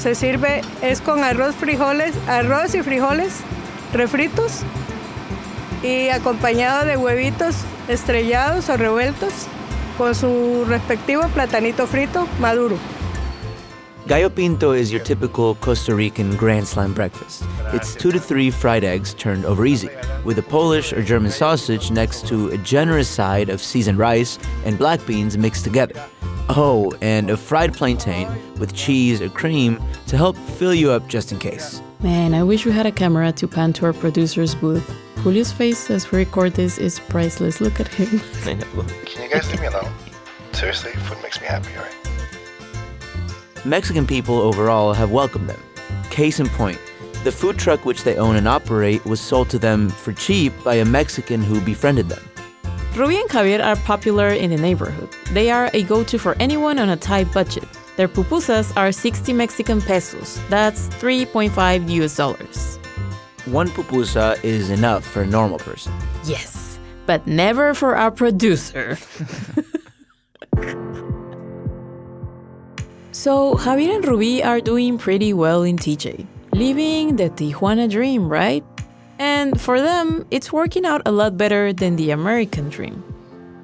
Se 0.01 0.14
sirve, 0.14 0.62
es 0.83 1.01
con 1.01 1.22
arroz, 1.22 1.55
frijoles, 1.55 2.14
arroz 2.29 2.75
y 2.75 2.83
frijoles 2.83 3.33
refritos 3.92 4.61
y 5.83 6.09
acompañado 6.09 6.85
de 6.85 6.96
huevitos 6.96 7.57
estrellados 7.88 8.68
o 8.68 8.77
revueltos 8.77 9.33
con 9.98 10.14
su 10.14 10.64
respectivo 10.66 11.22
platanito 11.29 11.87
frito 11.87 12.27
maduro. 12.40 12.77
Gallo 14.08 14.28
Pinto 14.28 14.72
is 14.72 14.90
your 14.90 15.00
typical 15.04 15.54
Costa 15.56 15.94
Rican 15.94 16.36
Grand 16.36 16.66
Slam 16.66 16.92
breakfast. 16.92 17.44
It's 17.66 17.94
two 17.94 18.10
to 18.10 18.18
three 18.18 18.50
fried 18.50 18.82
eggs 18.82 19.14
turned 19.14 19.44
over 19.44 19.64
easy, 19.64 19.90
with 20.24 20.38
a 20.38 20.42
Polish 20.42 20.92
or 20.92 21.02
German 21.04 21.30
sausage 21.30 21.92
next 21.92 22.26
to 22.26 22.48
a 22.48 22.58
generous 22.58 23.08
side 23.08 23.48
of 23.48 23.60
seasoned 23.62 23.98
rice 23.98 24.40
and 24.64 24.76
black 24.76 25.06
beans 25.06 25.38
mixed 25.38 25.62
together. 25.62 25.94
Oh, 26.48 26.92
and 27.00 27.30
a 27.30 27.36
fried 27.36 27.74
plantain 27.74 28.28
with 28.58 28.74
cheese 28.74 29.22
or 29.22 29.28
cream 29.28 29.80
to 30.08 30.16
help 30.16 30.36
fill 30.36 30.74
you 30.74 30.90
up 30.90 31.06
just 31.06 31.30
in 31.30 31.38
case. 31.38 31.80
Man, 32.00 32.34
I 32.34 32.42
wish 32.42 32.66
we 32.66 32.72
had 32.72 32.86
a 32.86 32.92
camera 32.92 33.30
to 33.30 33.46
pan 33.46 33.72
to 33.74 33.86
our 33.86 33.92
producer's 33.92 34.56
booth. 34.56 34.92
Julio's 35.22 35.52
face 35.52 35.88
as 35.90 36.10
we 36.10 36.18
record 36.18 36.54
this 36.54 36.76
is 36.76 36.98
priceless. 36.98 37.60
Look 37.60 37.78
at 37.78 37.86
him. 37.86 38.18
Can 38.42 39.22
you 39.22 39.30
guys 39.30 39.48
leave 39.52 39.60
me 39.60 39.68
alone? 39.68 39.92
Seriously, 40.50 40.90
food 40.90 41.22
makes 41.22 41.40
me 41.40 41.46
happy, 41.46 41.70
alright? 41.76 41.94
Mexican 43.64 44.07
people 44.07 44.40
overall 44.40 44.92
have 44.92 45.12
welcomed 45.12 45.48
them. 45.48 45.61
Case 46.11 46.40
in 46.40 46.48
point, 46.48 46.79
the 47.22 47.31
food 47.31 47.59
truck 47.59 47.85
which 47.85 48.03
they 48.03 48.16
own 48.16 48.35
and 48.35 48.48
operate 48.48 49.05
was 49.05 49.20
sold 49.20 49.48
to 49.51 49.59
them 49.59 49.88
for 49.88 50.12
cheap 50.12 50.53
by 50.64 50.75
a 50.75 50.85
Mexican 50.85 51.40
who 51.40 51.61
befriended 51.61 52.09
them. 52.09 52.22
Ruby 52.96 53.20
and 53.20 53.31
Javier 53.31 53.64
are 53.64 53.77
popular 53.77 54.29
in 54.31 54.51
the 54.51 54.57
neighborhood. 54.57 55.09
They 55.31 55.51
are 55.51 55.70
a 55.72 55.85
go 55.85 56.03
to 56.05 56.18
for 56.18 56.37
anyone 56.40 56.79
on 56.79 56.90
a 56.90 56.96
tight 56.96 57.33
budget. 57.33 57.64
Their 57.96 58.09
pupusas 58.09 58.77
are 58.77 58.90
60 58.90 59.33
Mexican 59.33 59.81
pesos. 59.81 60.40
That's 60.48 60.88
3.5 60.88 61.88
US 62.03 62.16
dollars. 62.16 62.79
One 63.46 63.68
pupusa 63.68 64.42
is 64.42 64.70
enough 64.70 65.05
for 65.05 65.22
a 65.22 65.27
normal 65.27 65.59
person. 65.59 65.92
Yes, 66.25 66.79
but 67.07 67.27
never 67.27 67.75
for 67.75 67.96
our 67.96 68.11
producer. 68.11 68.98
so, 73.22 73.54
Javier 73.54 73.94
and 73.94 74.04
Ruby 74.04 74.42
are 74.42 74.61
doing 74.61 74.98
pretty 74.98 75.32
well 75.32 75.62
in 75.62 75.76
TJ, 75.76 76.26
living 76.54 77.14
the 77.14 77.30
Tijuana 77.30 77.88
dream, 77.88 78.28
right? 78.28 78.64
And 79.20 79.61
for 79.61 79.80
them, 79.80 80.26
it's 80.32 80.52
working 80.52 80.85
out 80.85 81.02
a 81.06 81.12
lot 81.12 81.37
better 81.37 81.72
than 81.72 81.94
the 81.94 82.11
American 82.11 82.68
dream. 82.68 83.04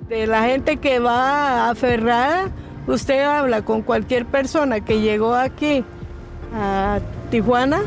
De 0.08 0.28
la 0.28 0.42
gente 0.44 0.76
que 0.76 1.00
va 1.00 1.70
aferrada, 1.70 2.52
usted 2.86 3.20
habla 3.24 3.62
con 3.62 3.82
cualquier 3.82 4.26
persona 4.26 4.78
que 4.78 5.00
llegó 5.00 5.34
aquí 5.34 5.84
a 6.54 7.00
Tijuana, 7.32 7.80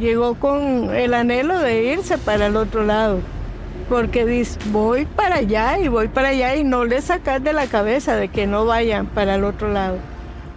llegó 0.00 0.36
con 0.36 0.94
el 0.94 1.12
anhelo 1.12 1.58
de 1.58 1.84
irse 1.92 2.16
para 2.16 2.46
el 2.46 2.56
otro 2.56 2.82
lado. 2.82 3.20
Porque 3.90 4.24
dice, 4.24 4.58
voy 4.70 5.04
para 5.04 5.36
allá 5.36 5.78
y 5.78 5.88
voy 5.88 6.08
para 6.08 6.28
allá 6.28 6.56
y 6.56 6.64
no 6.64 6.86
le 6.86 7.02
sacas 7.02 7.44
de 7.44 7.52
la 7.52 7.66
cabeza 7.66 8.16
de 8.16 8.28
que 8.28 8.46
no 8.46 8.64
vayan 8.64 9.06
para 9.06 9.34
el 9.34 9.44
otro 9.44 9.70
lado. 9.70 9.98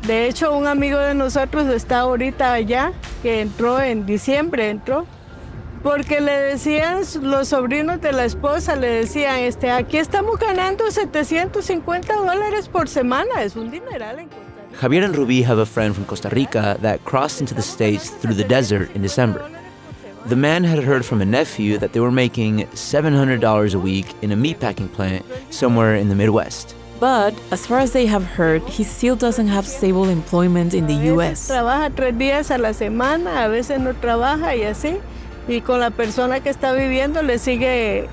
De 0.05 0.27
hecho, 0.27 0.55
un 0.55 0.67
amigo 0.67 0.99
de 0.99 1.13
nosotros 1.13 1.67
está 1.67 1.99
ahorita 1.99 2.53
allá, 2.53 2.93
que 3.21 3.41
entró 3.41 3.81
en 3.81 4.05
diciembre, 4.05 4.69
entró, 4.69 5.05
porque 5.83 6.21
le 6.21 6.31
decían 6.31 7.01
los 7.21 7.49
sobrinos 7.49 8.01
de 8.01 8.11
la 8.11 8.25
esposa, 8.25 8.75
le 8.75 8.87
decían, 8.87 9.39
este, 9.39 9.71
aquí 9.71 9.97
estamos 9.97 10.39
ganando 10.39 10.89
750 10.89 12.15
dólares 12.15 12.69
por 12.69 12.87
semana, 12.87 13.43
es 13.43 13.55
un 13.55 13.71
dineral. 13.71 14.27
Javier 14.79 15.03
and 15.03 15.15
Ruby 15.15 15.41
have 15.41 15.57
a 15.57 15.65
friend 15.65 15.95
from 15.95 16.05
Costa 16.05 16.29
Rica 16.29 16.77
that 16.81 17.03
crossed 17.03 17.41
into 17.41 17.55
the 17.55 17.63
States 17.63 18.11
through 18.11 18.35
the 18.35 18.43
desert 18.43 18.95
in 18.95 19.01
December. 19.01 19.43
The 20.27 20.35
man 20.35 20.63
had 20.63 20.83
heard 20.83 21.03
from 21.05 21.21
a 21.21 21.25
nephew 21.25 21.77
that 21.79 21.93
they 21.93 21.99
were 21.99 22.11
making 22.11 22.67
$700 22.73 23.73
a 23.73 23.79
week 23.79 24.05
in 24.21 24.31
a 24.31 24.35
meatpacking 24.35 24.91
plant 24.91 25.25
somewhere 25.49 25.95
in 25.95 26.09
the 26.09 26.15
Midwest. 26.15 26.75
But 26.99 27.35
as 27.51 27.67
far 27.67 27.79
as 27.79 27.93
they 27.93 28.07
have 28.07 28.25
heard, 28.25 28.63
he 28.63 28.83
still 28.83 29.15
doesn't 29.15 29.47
have 29.47 29.67
stable 29.67 30.09
employment 30.09 30.73
in 30.73 30.87
the 30.87 30.95
US. 31.13 31.47
Trabaja 31.47 31.93
tres 31.95 32.17
días 32.17 32.49
a 32.49 32.57
la 32.57 32.73
semana, 32.73 33.45
a 33.45 33.47
veces 33.49 33.79
no 33.79 33.93
trabaja 33.93 34.55
y 34.55 34.63
así. 34.63 34.99
Y 35.47 35.61
con 35.61 35.79
la 35.79 35.91
persona 35.91 36.39
que 36.39 36.49
está 36.49 36.73
viviendo 36.73 37.21
le 37.21 37.37
sigue, 37.37 38.09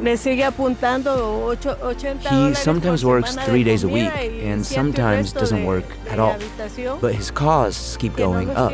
le 0.00 0.16
sigue 0.16 0.44
apuntando 0.44 1.46
80 1.46 2.48
He 2.50 2.54
sometimes 2.54 3.04
works 3.04 3.36
three 3.46 3.62
days 3.62 3.84
a 3.84 3.88
week 3.88 4.10
and 4.42 4.66
sometimes 4.66 5.32
doesn't 5.32 5.64
work 5.64 5.84
at 6.10 6.18
all. 6.18 6.36
But 7.00 7.14
his 7.14 7.30
costs 7.30 7.96
keep 7.96 8.16
going 8.16 8.50
up. 8.50 8.72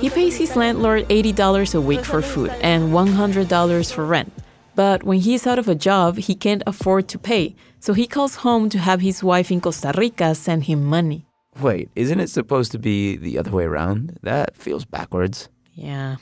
He 0.00 0.10
pays 0.10 0.36
his 0.36 0.54
landlord 0.56 1.08
$80 1.08 1.74
a 1.74 1.80
week 1.80 2.04
for 2.04 2.20
food 2.20 2.50
and 2.60 2.92
$100 2.92 3.92
for 3.92 4.04
rent. 4.04 4.32
But 4.76 5.02
when 5.02 5.18
he's 5.20 5.46
out 5.46 5.58
of 5.58 5.68
a 5.68 5.74
job, 5.74 6.18
he 6.18 6.34
can't 6.34 6.62
afford 6.66 7.08
to 7.08 7.18
pay, 7.18 7.56
so 7.80 7.92
he 7.94 8.06
calls 8.06 8.36
home 8.36 8.68
to 8.70 8.78
have 8.78 9.00
his 9.00 9.22
wife 9.24 9.50
in 9.50 9.60
Costa 9.60 9.92
Rica 9.96 10.34
send 10.34 10.64
him 10.64 10.84
money. 10.84 11.26
Wait, 11.60 11.88
isn't 11.96 12.20
it 12.20 12.30
supposed 12.30 12.70
to 12.72 12.78
be 12.78 13.16
the 13.16 13.36
other 13.38 13.50
way 13.50 13.64
around? 13.64 14.16
That 14.22 14.56
feels 14.56 14.84
backwards. 14.84 15.48
Yeah, 15.74 16.16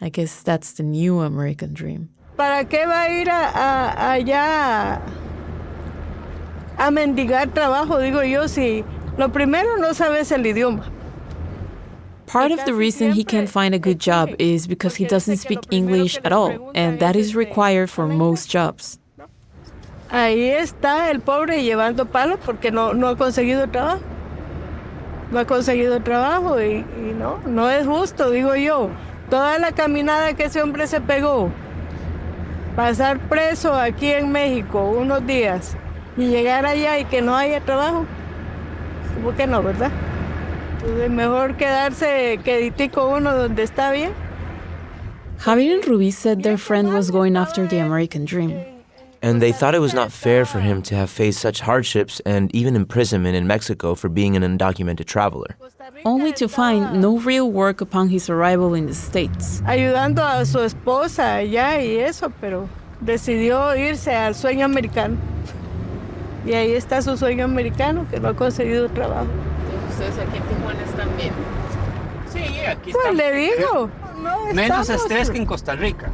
I 0.00 0.08
guess 0.08 0.42
that's 0.42 0.72
the 0.72 0.82
new 0.82 1.20
American 1.20 1.72
dream. 1.74 2.08
¿Para 2.36 2.64
qué 2.64 2.84
va 2.86 3.04
a 3.04 3.20
ir 3.20 3.28
a, 3.30 3.50
a- 3.54 4.12
allá 4.16 5.00
a 6.78 6.90
mendigar 6.90 7.52
trabajo? 7.54 7.98
Digo 8.00 8.22
yo, 8.28 8.46
si 8.48 8.84
lo 9.16 9.28
primero 9.30 9.76
no 9.78 9.92
sabes 9.94 10.32
el 10.32 10.42
idioma. 10.44 10.90
Part 12.26 12.50
of 12.50 12.64
the 12.64 12.74
reason 12.74 13.12
he 13.12 13.22
can't 13.22 13.48
find 13.48 13.72
a 13.74 13.78
good 13.78 14.00
job 14.00 14.30
is 14.40 14.66
because 14.66 14.96
he 14.96 15.04
doesn't 15.06 15.36
speak 15.36 15.60
English 15.70 16.18
at 16.24 16.32
all, 16.32 16.72
and 16.74 16.98
that 16.98 17.14
is 17.14 17.36
required 17.36 17.88
for 17.88 18.08
most 18.08 18.50
jobs. 18.50 18.98
Ahí 20.10 20.48
está 20.48 21.10
el 21.10 21.20
pobre 21.20 21.62
llevando 21.62 22.06
palos 22.06 22.38
porque 22.44 22.70
no, 22.70 22.94
no 22.94 23.08
ha 23.08 23.16
conseguido 23.16 23.66
trabajo. 23.68 24.00
No 25.30 25.40
ha 25.40 25.44
conseguido 25.44 26.00
trabajo 26.00 26.62
y, 26.62 26.76
y 26.76 27.14
no, 27.18 27.38
no 27.46 27.68
es 27.68 27.86
justo, 27.86 28.30
digo 28.30 28.54
yo. 28.54 28.88
Toda 29.28 29.58
la 29.58 29.72
caminada 29.72 30.34
que 30.34 30.44
ese 30.44 30.62
hombre 30.62 30.86
se 30.86 31.00
pegó, 31.00 31.50
pasar 32.76 33.18
preso 33.18 33.74
aquí 33.74 34.12
en 34.12 34.30
México 34.30 34.84
unos 34.88 35.26
días 35.26 35.76
y 36.16 36.28
llegar 36.28 36.64
allá 36.64 37.00
y 37.00 37.04
que 37.06 37.22
no 37.22 37.34
haya 37.34 37.60
trabajo, 37.60 38.04
¿por 39.24 39.34
qué 39.34 39.48
no, 39.48 39.62
verdad? 39.64 39.90
Entonces 40.74 41.10
mejor 41.10 41.56
quedarse 41.56 42.38
queditico 42.44 43.08
uno 43.08 43.34
donde 43.34 43.64
está 43.64 43.90
bien. 43.90 44.12
Javier 45.38 45.74
and 45.74 45.86
Ruby 45.86 46.12
said 46.12 46.42
their 46.42 46.56
friend 46.56 46.94
was 46.94 47.10
going 47.10 47.36
after 47.36 47.66
the 47.66 47.78
American 47.80 48.24
dream. 48.24 48.75
And 49.26 49.42
they 49.42 49.50
thought 49.50 49.74
it 49.74 49.80
was 49.80 49.92
not 49.92 50.12
fair 50.12 50.44
for 50.44 50.60
him 50.60 50.82
to 50.82 50.94
have 50.94 51.10
faced 51.10 51.40
such 51.40 51.58
hardships 51.58 52.20
and 52.24 52.54
even 52.54 52.76
imprisonment 52.76 53.34
in 53.34 53.44
Mexico 53.44 53.96
for 53.96 54.08
being 54.08 54.36
an 54.36 54.44
undocumented 54.44 55.06
traveler. 55.06 55.56
only 56.04 56.32
to 56.32 56.48
find 56.48 57.00
no 57.00 57.18
real 57.18 57.50
work 57.50 57.80
upon 57.80 58.08
his 58.08 58.30
arrival 58.30 58.72
in 58.74 58.86
the 58.86 58.94
States. 58.94 59.62
Ayudando 59.66 60.22
a 60.22 60.46
su 60.46 60.58
esposa 60.60 61.36
allá 61.36 61.82
y 61.82 61.96
eso, 61.98 62.32
pero 62.40 62.68
decidió 63.00 63.74
irse 63.76 64.14
al 64.14 64.36
sueño 64.36 64.64
americano. 64.64 65.16
Y 66.44 66.52
ahí 66.52 66.72
está 66.72 67.02
su 67.02 67.16
sueño 67.16 67.44
americano, 67.44 68.06
que 68.08 68.20
no 68.20 68.28
ha 68.28 68.36
conseguido 68.36 68.88
trabajo. 68.90 69.26
Ustedes 69.90 70.16
aquí 70.18 70.36
en 70.36 70.42
Tijuana 70.44 70.82
están 70.84 71.16
bien. 71.16 71.32
Sí, 72.32 72.60
aquí 72.60 72.92
Pues 72.92 73.14
le 73.14 73.32
digo, 73.32 73.90
no 74.22 74.52
Menos 74.54 74.80
estamos, 74.88 74.90
estrés 74.90 75.30
que 75.30 75.38
en 75.38 75.46
Costa 75.46 75.74
Rica. 75.76 76.10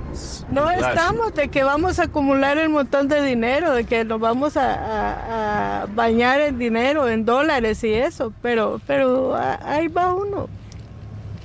No 0.51 0.65
Claro. 0.65 0.89
estamos 0.89 1.35
de 1.35 1.49
que 1.49 1.63
vamos 1.65 1.99
a 1.99 2.05
acumular 2.05 2.59
el 2.59 2.69
montón 2.69 3.09
de 3.09 3.23
dinero, 3.23 3.73
de 3.73 3.85
que 3.85 4.05
nos 4.05 4.21
vamos 4.21 4.57
a, 4.57 4.75
a- 4.75 5.83
a 5.83 5.87
bañar 5.87 6.41
en 6.41 6.59
dinero, 6.59 7.09
en 7.09 7.25
dólares 7.25 7.83
y 7.85 7.93
eso, 7.95 8.33
pero, 8.43 8.81
pero 8.87 9.35
a- 9.35 9.59
ahí 9.65 9.89
va 9.89 10.13
uno, 10.15 10.49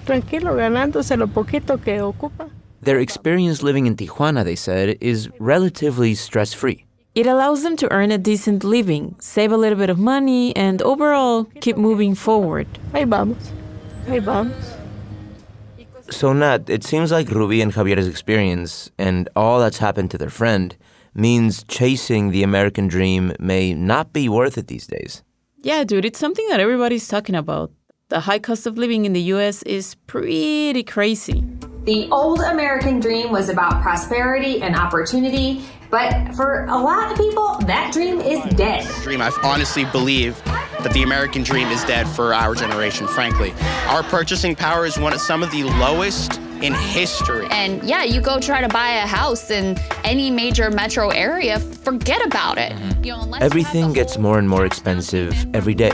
tranquilo, 0.06 0.56
ganándose 0.56 1.17
lo 1.17 1.28
poquito 1.28 1.80
que 1.80 2.02
ocupa. 2.02 2.48
Their 2.84 3.00
experience 3.00 3.63
living 3.63 3.86
in 3.86 3.96
Tijuana, 3.96 4.43
they 4.43 4.56
said, 4.56 4.98
is 5.02 5.30
relatively 5.39 6.13
stress 6.15 6.54
free. 6.54 6.86
It 7.15 7.26
allows 7.26 7.63
them 7.63 7.76
to 7.78 7.88
earn 7.91 8.12
a 8.12 8.17
decent 8.20 8.63
living, 8.63 9.15
save 9.20 9.52
a 9.52 9.58
little 9.58 9.78
bit 9.78 9.89
of 9.89 9.98
money, 9.98 10.54
and 10.56 10.82
overall 10.84 11.48
keep 11.62 11.76
moving 11.76 12.13
forward. 12.13 12.67
Ahí 12.93 13.06
vamos, 13.06 13.38
ahí 14.08 14.20
vamos. 14.24 14.54
So, 16.10 16.34
Nat, 16.34 16.70
it 16.70 16.84
seems 16.84 17.12
like 17.12 17.30
Ruby 17.30 17.62
and 17.62 17.74
Javier's 17.74 18.08
experience 18.08 18.89
and 18.98 19.28
all 19.36 19.60
that's 19.60 19.78
happened 19.80 20.12
to 20.12 20.17
their 20.17 20.30
friend 20.30 20.76
means 21.13 21.63
chasing 21.63 22.32
the 22.32 22.43
American 22.43 22.88
dream 22.88 23.34
may 23.39 23.74
not 23.74 24.13
be 24.13 24.30
worth 24.30 24.58
it 24.58 24.67
these 24.67 24.88
days. 24.88 25.24
Yeah, 25.62 25.84
dude, 25.84 26.06
it's 26.06 26.20
something 26.20 26.48
that 26.50 26.60
everybody's 26.60 27.08
talking 27.08 27.36
about. 27.36 27.72
The 28.10 28.22
high 28.22 28.39
cost 28.39 28.65
of 28.65 28.78
living 28.78 29.06
in 29.06 29.12
the 29.12 29.22
US 29.34 29.63
is 29.63 29.96
pretty 30.08 30.84
crazy. 30.84 31.43
The 31.84 32.08
old 32.10 32.39
American 32.39 33.00
dream 33.00 33.32
was 33.32 33.50
about 33.50 33.82
prosperity 33.82 34.62
and 34.62 34.76
opportunity, 34.76 35.65
but 35.89 36.34
for 36.36 36.65
a 36.65 36.78
lot 36.78 37.12
of 37.12 37.17
people, 37.17 37.58
that 37.65 37.91
dream 37.91 38.22
is 38.22 38.39
dead. 38.56 38.86
dream. 39.04 39.22
I 39.22 39.32
honestly 39.43 39.86
believe 39.86 40.41
that 40.88 40.93
the 40.93 41.04
American 41.04 41.43
dream 41.43 41.67
is 41.67 41.84
dead 41.84 42.08
for 42.08 42.34
our 42.34 42.56
generation, 42.56 43.10
frankly. 43.10 43.54
Our 43.88 44.04
purchasing 44.04 44.56
power 44.56 44.86
is 44.86 44.97
one 44.97 45.12
of 45.12 45.19
some 45.19 45.43
of 45.43 45.52
the 45.52 45.63
lowest 45.63 46.38
in 46.62 46.73
history. 46.73 47.45
And 47.52 47.84
yeah, 47.84 48.06
you 48.06 48.21
go 48.21 48.39
try 48.39 48.62
to 48.62 48.69
buy 48.69 48.91
a 48.91 49.06
house 49.06 49.52
in 49.52 49.78
any 50.06 50.32
major 50.32 50.71
metro 50.71 51.10
area, 51.10 51.60
forget 51.60 52.26
about 52.26 52.58
it. 52.58 52.71
Mm-hmm. 52.71 53.04
You 53.04 53.12
know, 53.12 53.21
unless 53.23 53.41
Everything 53.41 53.91
gets 53.91 54.17
more 54.17 54.39
and 54.39 54.47
more 54.47 54.65
expensive 54.65 55.34
every 55.54 55.76
day. 55.76 55.89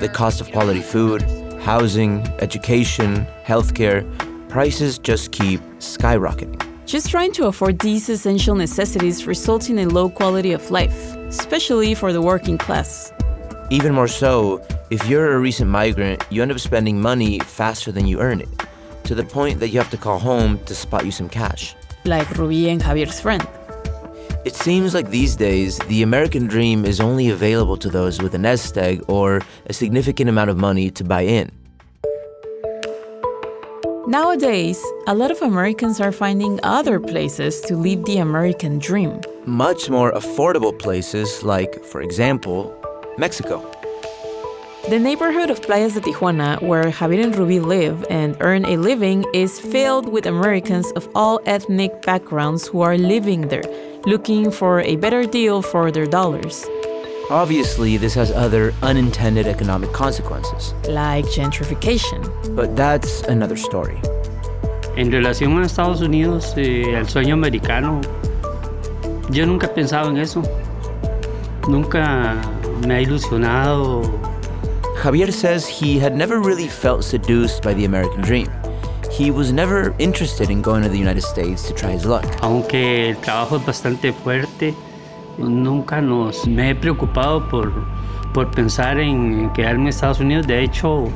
The 0.00 0.10
cost 0.12 0.42
of 0.42 0.52
quality 0.52 0.82
food, 0.82 1.22
housing, 1.62 2.20
education, 2.40 3.26
healthcare, 3.42 4.04
prices 4.50 4.98
just 4.98 5.32
keep 5.32 5.62
skyrocketing. 5.78 6.62
Just 6.84 7.08
trying 7.10 7.32
to 7.32 7.46
afford 7.46 7.78
these 7.78 8.10
essential 8.10 8.54
necessities 8.54 9.26
results 9.26 9.70
in 9.70 9.78
a 9.78 9.86
low 9.86 10.10
quality 10.10 10.52
of 10.52 10.70
life, 10.70 11.16
especially 11.26 11.94
for 11.94 12.12
the 12.12 12.20
working 12.20 12.58
class. 12.58 13.14
Even 13.70 13.92
more 13.92 14.06
so, 14.06 14.64
if 14.90 15.04
you're 15.08 15.32
a 15.32 15.40
recent 15.40 15.68
migrant, 15.68 16.24
you 16.30 16.40
end 16.40 16.52
up 16.52 16.60
spending 16.60 17.00
money 17.00 17.40
faster 17.40 17.90
than 17.90 18.06
you 18.06 18.20
earn 18.20 18.40
it, 18.40 18.48
to 19.02 19.14
the 19.14 19.24
point 19.24 19.58
that 19.58 19.70
you 19.70 19.78
have 19.80 19.90
to 19.90 19.96
call 19.96 20.20
home 20.20 20.60
to 20.66 20.74
spot 20.74 21.04
you 21.04 21.10
some 21.10 21.28
cash. 21.28 21.74
Like 22.04 22.30
Ruby 22.38 22.68
and 22.68 22.80
Javier's 22.80 23.20
friend. 23.20 23.46
It 24.44 24.54
seems 24.54 24.94
like 24.94 25.10
these 25.10 25.34
days, 25.34 25.80
the 25.88 26.04
American 26.04 26.46
dream 26.46 26.84
is 26.84 27.00
only 27.00 27.30
available 27.30 27.76
to 27.78 27.90
those 27.90 28.22
with 28.22 28.34
a 28.34 28.38
nest 28.38 28.78
egg 28.78 29.02
or 29.08 29.40
a 29.66 29.72
significant 29.72 30.30
amount 30.30 30.50
of 30.50 30.56
money 30.56 30.88
to 30.92 31.02
buy 31.02 31.22
in. 31.22 31.50
Nowadays, 34.06 34.80
a 35.08 35.14
lot 35.16 35.32
of 35.32 35.42
Americans 35.42 36.00
are 36.00 36.12
finding 36.12 36.60
other 36.62 37.00
places 37.00 37.60
to 37.62 37.74
live 37.74 38.04
the 38.04 38.18
American 38.18 38.78
dream. 38.78 39.20
Much 39.44 39.90
more 39.90 40.12
affordable 40.12 40.78
places 40.78 41.42
like, 41.42 41.84
for 41.84 42.00
example, 42.00 42.72
Mexico. 43.18 43.60
The 44.88 44.98
neighborhood 44.98 45.50
of 45.50 45.60
Playas 45.60 45.94
de 45.94 46.00
Tijuana, 46.00 46.62
where 46.62 46.84
Javier 46.84 47.24
and 47.24 47.36
Ruby 47.36 47.58
live 47.58 48.04
and 48.08 48.36
earn 48.40 48.64
a 48.64 48.76
living, 48.76 49.24
is 49.34 49.58
filled 49.58 50.08
with 50.08 50.26
Americans 50.26 50.92
of 50.92 51.08
all 51.14 51.40
ethnic 51.44 52.02
backgrounds 52.02 52.68
who 52.68 52.82
are 52.82 52.96
living 52.96 53.48
there, 53.48 53.64
looking 54.06 54.50
for 54.50 54.80
a 54.82 54.96
better 54.96 55.24
deal 55.24 55.60
for 55.60 55.90
their 55.90 56.06
dollars, 56.06 56.64
Obviously, 57.28 57.96
this 57.96 58.14
has 58.14 58.30
other 58.30 58.72
unintended 58.82 59.48
economic 59.48 59.92
consequences, 59.92 60.74
like 60.88 61.24
gentrification. 61.24 62.22
but 62.54 62.76
that's 62.76 63.22
another 63.22 63.56
story. 63.56 64.00
En 64.96 65.10
relación 65.10 65.60
a 65.60 65.66
Estados 65.66 66.02
Unidos, 66.02 66.54
eh, 66.56 66.94
al 66.96 67.06
sueño 67.06 67.34
americano, 67.34 68.00
yo 69.32 69.44
nunca 69.44 69.66
he 69.66 69.70
pensado 69.70 70.08
en 70.08 70.18
eso. 70.18 70.40
Nunca 71.68 72.40
me 72.86 72.94
ha 72.94 73.00
ilusionado. 73.00 74.02
Javier 75.02 75.32
says 75.32 75.66
he 75.66 75.98
had 75.98 76.16
never 76.16 76.40
really 76.40 76.68
felt 76.68 77.04
seduced 77.04 77.62
by 77.62 77.74
the 77.74 77.84
American 77.84 78.22
dream. 78.22 78.48
He 79.10 79.30
was 79.30 79.52
never 79.52 79.94
interested 79.98 80.50
in 80.50 80.62
going 80.62 80.82
to 80.82 80.88
the 80.88 80.98
United 80.98 81.22
States 81.22 81.66
to 81.68 81.74
try 81.74 81.90
his 81.90 82.04
luck. 82.04 82.24
Aunque 82.42 83.10
el 83.10 83.16
trabajo 83.16 83.56
es 83.56 83.66
bastante 83.66 84.12
fuerte, 84.12 84.74
nunca 85.38 86.00
nos 86.00 86.46
me 86.46 86.70
he 86.70 86.74
preocupado 86.74 87.48
por, 87.48 87.72
por 88.32 88.50
pensar 88.52 89.00
en 89.00 89.50
quedarme 89.52 89.82
en 89.82 89.88
Estados 89.88 90.20
Unidos. 90.20 90.46
De 90.46 90.62
hecho, 90.62 91.08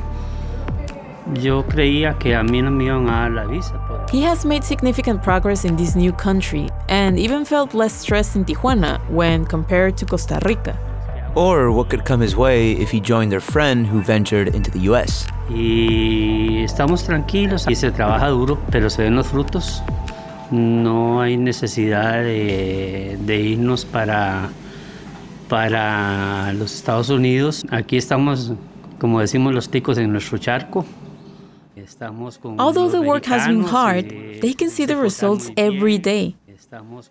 yo 1.35 1.65
creía 1.67 2.17
que 2.17 2.35
a 2.35 2.43
mí 2.43 2.61
no 2.61 2.71
me 2.71 2.85
iban 2.85 3.07
a 3.09 3.21
dar 3.21 3.31
la 3.31 3.45
visa. 3.45 3.79
He 4.11 4.21
has 4.23 4.43
made 4.43 4.65
significant 4.65 5.23
progress 5.23 5.63
in 5.63 5.77
this 5.77 5.95
new 5.95 6.11
country 6.11 6.67
and 6.89 7.17
even 7.17 7.45
felt 7.45 7.73
less 7.73 7.93
stressed 7.93 8.35
in 8.35 8.43
Tijuana 8.43 8.99
when 9.09 9.45
compared 9.45 9.95
to 9.99 10.05
Costa 10.05 10.37
Rica. 10.43 10.77
Or 11.33 11.71
what 11.71 11.89
could 11.89 12.03
come 12.03 12.19
his 12.19 12.35
way 12.35 12.73
if 12.73 12.91
he 12.91 12.99
joined 12.99 13.31
their 13.31 13.39
friend 13.39 13.87
who 13.87 14.01
ventured 14.01 14.53
into 14.53 14.69
the 14.69 14.79
US. 14.91 15.25
Y 15.49 16.61
estamos 16.61 17.05
tranquilos 17.05 17.65
y 17.69 17.75
se 17.75 17.89
trabaja 17.91 18.27
duro, 18.27 18.59
pero 18.69 18.89
se 18.89 19.03
ven 19.03 19.15
los 19.15 19.27
frutos. 19.27 19.81
No 20.51 21.21
hay 21.21 21.37
necesidad 21.37 22.21
de, 22.21 23.17
de 23.17 23.39
irnos 23.39 23.85
para, 23.85 24.49
para 25.47 26.51
los 26.51 26.75
Estados 26.75 27.09
Unidos. 27.09 27.63
Aquí 27.69 27.95
estamos, 27.95 28.51
como 28.99 29.21
decimos 29.21 29.53
los 29.53 29.69
ticos, 29.69 29.97
en 29.97 30.11
nuestro 30.11 30.37
charco. 30.37 30.85
Although 32.59 32.89
the 32.89 33.01
work 33.01 33.25
has 33.25 33.47
been 33.47 33.63
hard, 33.63 34.11
y 34.11 34.39
they 34.41 34.53
can 34.53 34.69
see 34.69 34.85
the 34.85 34.97
results 34.97 35.49
every 35.55 35.97
day. 35.97 36.35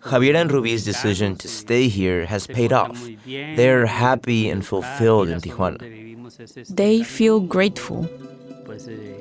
Javier 0.01 0.35
and 0.35 0.51
Rubi's 0.51 0.83
decision 0.83 1.35
to 1.37 1.47
stay 1.47 1.87
here 1.87 2.25
has 2.25 2.47
paid 2.47 2.71
off. 2.73 2.97
They're 3.25 3.85
happy 3.85 4.49
and 4.49 4.65
fulfilled 4.65 5.29
in 5.29 5.39
Tijuana. 5.39 5.77
They 6.69 7.03
feel 7.03 7.39
grateful. 7.39 8.07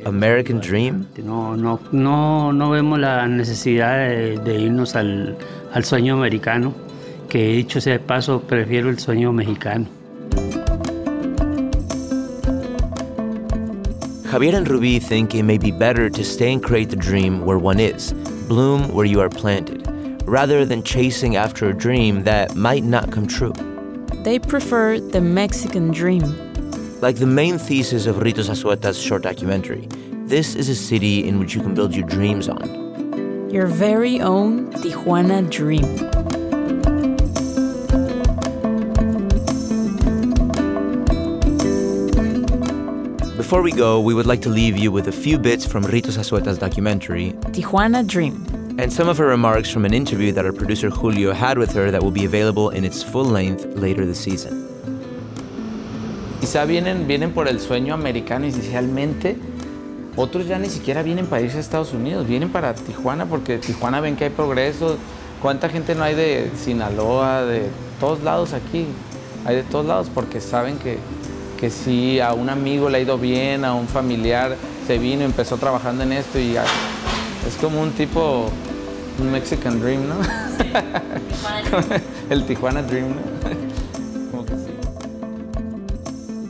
American 0.07 0.61
dream? 0.61 1.09
No, 1.19 1.55
no, 1.57 1.81
no, 1.93 2.53
no 2.53 2.71
vemos 2.71 2.99
la 2.99 3.27
necesidad 3.27 3.99
de, 3.99 4.39
de 4.39 4.61
irnos 4.61 4.95
al, 4.95 5.37
al 5.73 5.85
sueño 5.85 6.15
americano, 6.15 6.73
que 7.29 7.53
dicho 7.53 7.81
sea 7.81 7.95
de 7.95 7.99
paso, 7.99 8.41
prefiero 8.41 8.89
el 8.89 8.99
sueño 8.99 9.33
mexicano. 9.33 9.87
Javier 14.31 14.55
and 14.55 14.71
Ruby 14.71 15.01
think 15.01 15.35
it 15.35 15.43
may 15.43 15.59
be 15.59 15.73
better 15.73 16.09
to 16.09 16.25
stay 16.25 16.53
and 16.53 16.63
create 16.63 16.89
the 16.89 16.95
dream 16.95 17.45
where 17.45 17.59
one 17.59 17.81
is, 17.81 18.13
bloom 18.47 18.95
where 18.95 19.05
you 19.05 19.21
are 19.21 19.29
planted, 19.29 19.85
rather 20.25 20.65
than 20.65 20.85
chasing 20.85 21.35
after 21.35 21.69
a 21.69 21.75
dream 21.77 22.23
that 22.23 22.55
might 22.55 22.85
not 22.85 23.11
come 23.11 23.27
true. 23.27 23.53
They 24.23 24.39
prefer 24.39 25.01
the 25.01 25.21
Mexican 25.21 25.91
dream. 25.91 26.23
Like 27.01 27.17
the 27.17 27.27
main 27.27 27.59
thesis 27.59 28.07
of 28.07 28.19
Rito 28.19 28.43
Zazueta's 28.43 29.03
short 29.03 29.23
documentary, 29.23 29.89
this 30.29 30.55
is 30.55 30.69
a 30.69 30.77
city 30.77 31.27
in 31.27 31.41
which 31.41 31.57
you 31.57 31.61
can 31.61 31.75
build 31.75 31.93
your 31.93 32.07
dreams 32.07 32.49
on. 32.49 33.51
Your 33.51 33.67
very 33.67 34.21
own 34.21 34.71
Tijuana 34.75 35.51
dream. 35.51 36.40
Before 43.41 43.63
we 43.63 43.73
go, 43.73 43.99
we 44.01 44.13
would 44.13 44.27
like 44.27 44.43
to 44.43 44.51
leave 44.51 44.77
you 44.77 44.93
with 44.93 45.09
a 45.09 45.13
few 45.13 45.39
bits 45.39 45.65
from 45.65 45.83
Rito 45.87 46.11
Zazueta's 46.11 46.59
documentary 46.59 47.33
Tijuana 47.57 48.07
Dream. 48.07 48.45
and 48.79 48.93
some 48.93 49.09
of 49.09 49.17
her 49.17 49.29
remarks 49.29 49.71
from 49.71 49.87
an 49.87 49.95
interview 49.95 50.31
that 50.33 50.45
our 50.45 50.53
producer 50.53 50.91
Julio 50.91 51.33
had 51.33 51.57
with 51.57 51.73
her 51.73 51.91
that 51.91 52.03
will 52.03 52.11
be 52.11 52.27
available 52.27 52.69
in 52.69 52.85
its 52.85 53.03
full 53.03 53.25
length 53.25 53.65
later 53.77 54.05
this 54.05 54.21
season. 54.21 54.69
Quizá 56.43 56.67
vienen, 56.67 57.07
vienen 57.07 57.33
por 57.33 57.49
el 57.49 57.61
sueño 57.61 57.95
americano 57.95 58.45
inicialmente. 58.45 59.39
Otros 60.17 60.47
ya 60.47 60.59
ni 60.59 60.69
siquiera 60.69 61.03
vienen 61.03 61.25
para 61.25 61.41
irse 61.41 61.57
a 61.57 61.61
Estados 61.61 61.95
Unidos, 61.95 62.27
vienen 62.27 62.53
para 62.53 62.75
Tijuana 62.75 63.25
porque 63.25 63.57
Tijuana 63.57 64.03
ven 64.03 64.17
que 64.17 64.25
hay 64.25 64.31
progreso. 64.31 64.99
¿Cuánta 65.41 65.71
gente 65.71 65.95
no 65.95 66.03
hay 66.05 66.15
de 66.15 66.51
Sinaloa, 66.63 67.47
de 67.47 67.71
todos 68.01 68.23
lados 68.23 68.53
aquí? 68.53 68.85
Hay 69.47 69.57
de 69.57 69.63
todos 69.63 69.87
lados 69.87 70.11
porque 70.15 70.43
saben 70.43 70.77
que, 70.79 70.99
que 71.61 71.69
sí, 71.69 72.19
a 72.21 72.33
un 72.33 72.49
amigo 72.49 72.89
le 72.89 72.99
ha 72.99 73.01
ido 73.03 73.19
bien, 73.19 73.67
a 73.67 73.75
un 73.75 73.87
familiar 73.87 74.57
se 74.87 74.99
vino, 74.99 75.25
empezó 75.25 75.59
trabajando 75.59 76.03
en 76.03 76.13
esto 76.13 76.39
y 76.39 76.55
ya, 76.55 76.65
es 77.47 77.55
como 77.61 77.83
un 77.83 77.91
tipo, 77.93 78.49
un 79.21 79.31
Mexican 79.31 79.79
Dream, 79.79 80.09
¿no? 80.09 80.17
El 82.31 82.47
Tijuana 82.47 82.83
Dream, 82.83 83.11
¿no? 83.11 83.51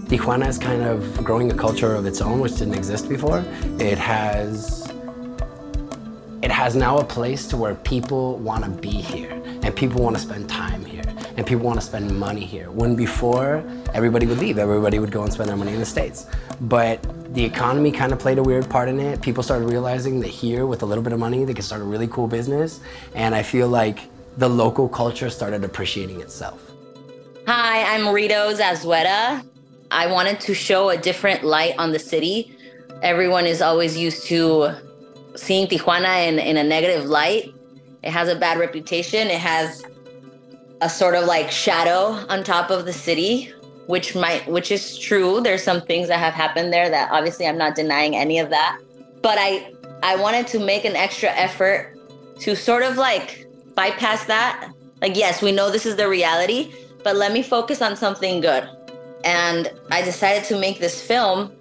Tijuana 0.08 0.48
is 0.48 0.58
kind 0.58 0.82
of 0.82 1.22
growing 1.22 1.52
a 1.52 1.54
culture 1.54 1.94
of 1.94 2.04
its 2.04 2.20
own, 2.20 2.40
which 2.40 2.56
didn't 2.56 2.74
exist 2.74 3.08
before. 3.08 3.44
It 3.78 3.96
has 3.96 4.90
it 6.42 6.50
has 6.50 6.74
now 6.74 6.98
a 6.98 7.04
place 7.04 7.46
to 7.46 7.56
where 7.56 7.76
people 7.76 8.36
want 8.38 8.64
to 8.64 8.70
be 8.70 8.90
here 8.90 9.40
and 9.62 9.72
people 9.76 10.02
want 10.02 10.16
to 10.16 10.22
spend 10.22 10.48
time 10.48 10.84
here 10.84 10.89
and 11.40 11.46
people 11.46 11.64
want 11.64 11.80
to 11.80 11.86
spend 11.86 12.14
money 12.18 12.44
here. 12.44 12.70
When 12.70 12.94
before 12.94 13.64
everybody 13.94 14.26
would 14.26 14.36
leave, 14.36 14.58
everybody 14.58 14.98
would 14.98 15.10
go 15.10 15.22
and 15.22 15.32
spend 15.32 15.48
their 15.48 15.56
money 15.56 15.72
in 15.72 15.80
the 15.80 15.86
States. 15.86 16.26
But 16.60 17.02
the 17.32 17.42
economy 17.42 17.92
kind 17.92 18.12
of 18.12 18.18
played 18.18 18.36
a 18.36 18.42
weird 18.42 18.68
part 18.68 18.90
in 18.90 19.00
it. 19.00 19.22
People 19.22 19.42
started 19.42 19.64
realizing 19.64 20.20
that 20.20 20.28
here, 20.28 20.66
with 20.66 20.82
a 20.82 20.84
little 20.84 21.02
bit 21.02 21.14
of 21.14 21.18
money, 21.18 21.46
they 21.46 21.54
could 21.54 21.64
start 21.64 21.80
a 21.80 21.84
really 21.84 22.08
cool 22.08 22.28
business. 22.28 22.80
And 23.14 23.34
I 23.34 23.42
feel 23.42 23.68
like 23.68 24.00
the 24.36 24.50
local 24.50 24.86
culture 24.86 25.30
started 25.30 25.64
appreciating 25.64 26.20
itself. 26.20 26.60
Hi, 27.46 27.84
I'm 27.94 28.12
Rito 28.12 28.52
Zazueta. 28.52 29.42
I 29.90 30.08
wanted 30.08 30.40
to 30.40 30.52
show 30.52 30.90
a 30.90 30.98
different 30.98 31.42
light 31.42 31.74
on 31.78 31.90
the 31.90 31.98
city. 31.98 32.54
Everyone 33.02 33.46
is 33.46 33.62
always 33.62 33.96
used 33.96 34.26
to 34.26 34.74
seeing 35.36 35.68
Tijuana 35.68 36.28
in, 36.28 36.38
in 36.38 36.58
a 36.58 36.64
negative 36.64 37.06
light. 37.06 37.54
It 38.02 38.10
has 38.10 38.28
a 38.28 38.36
bad 38.36 38.58
reputation. 38.58 39.28
It 39.28 39.40
has 39.40 39.86
a 40.80 40.88
sort 40.88 41.14
of 41.14 41.24
like 41.24 41.50
shadow 41.50 42.24
on 42.28 42.42
top 42.42 42.70
of 42.70 42.84
the 42.84 42.92
city, 42.92 43.52
which 43.86 44.14
might 44.14 44.46
which 44.48 44.70
is 44.70 44.98
true. 44.98 45.40
There's 45.40 45.62
some 45.62 45.82
things 45.82 46.08
that 46.08 46.18
have 46.18 46.34
happened 46.34 46.72
there 46.72 46.88
that 46.90 47.10
obviously 47.10 47.46
I'm 47.46 47.58
not 47.58 47.74
denying 47.74 48.16
any 48.16 48.38
of 48.38 48.50
that. 48.50 48.78
But 49.22 49.38
I 49.38 49.72
I 50.02 50.16
wanted 50.16 50.46
to 50.48 50.58
make 50.58 50.84
an 50.84 50.96
extra 50.96 51.30
effort 51.30 51.96
to 52.40 52.56
sort 52.56 52.82
of 52.82 52.96
like 52.96 53.46
bypass 53.74 54.24
that. 54.24 54.72
Like 55.00 55.16
yes, 55.16 55.42
we 55.42 55.52
know 55.52 55.70
this 55.70 55.86
is 55.86 55.96
the 55.96 56.08
reality, 56.08 56.72
but 57.04 57.16
let 57.16 57.32
me 57.32 57.42
focus 57.42 57.82
on 57.82 57.96
something 57.96 58.40
good. 58.40 58.68
And 59.24 59.70
I 59.90 60.02
decided 60.02 60.44
to 60.44 60.58
make 60.58 60.80
this 60.80 61.02
film 61.02 61.52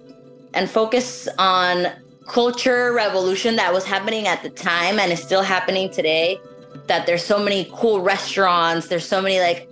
and 0.54 0.70
focus 0.70 1.28
on 1.38 1.88
culture 2.28 2.94
revolution 2.94 3.56
that 3.56 3.74
was 3.74 3.84
happening 3.84 4.28
at 4.28 4.44
the 4.44 4.50
time 4.50 5.00
and 5.00 5.12
is 5.12 5.22
still 5.22 5.42
happening 5.42 5.90
today. 5.92 6.40
That 6.90 7.06
there's 7.06 7.24
so 7.24 7.40
many 7.40 7.70
cool 7.72 8.02
restaurants, 8.02 8.88
there's 8.88 9.08
so 9.08 9.22
many 9.22 9.40
like 9.40 9.70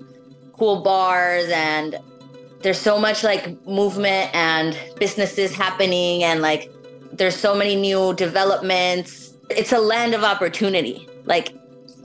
cool 0.54 0.82
bars, 0.84 1.50
and 1.50 2.00
there's 2.62 2.80
so 2.80 2.98
much 3.00 3.24
like 3.24 3.44
movement 3.66 4.34
and 4.34 4.78
businesses 5.00 5.54
happening, 5.54 6.24
and 6.24 6.42
like 6.42 6.72
there's 7.12 7.36
so 7.36 7.56
many 7.56 7.76
new 7.76 8.14
developments. 8.14 9.36
It's 9.50 9.74
a 9.74 9.80
land 9.80 10.14
of 10.14 10.24
opportunity. 10.24 11.10
Like, 11.26 11.54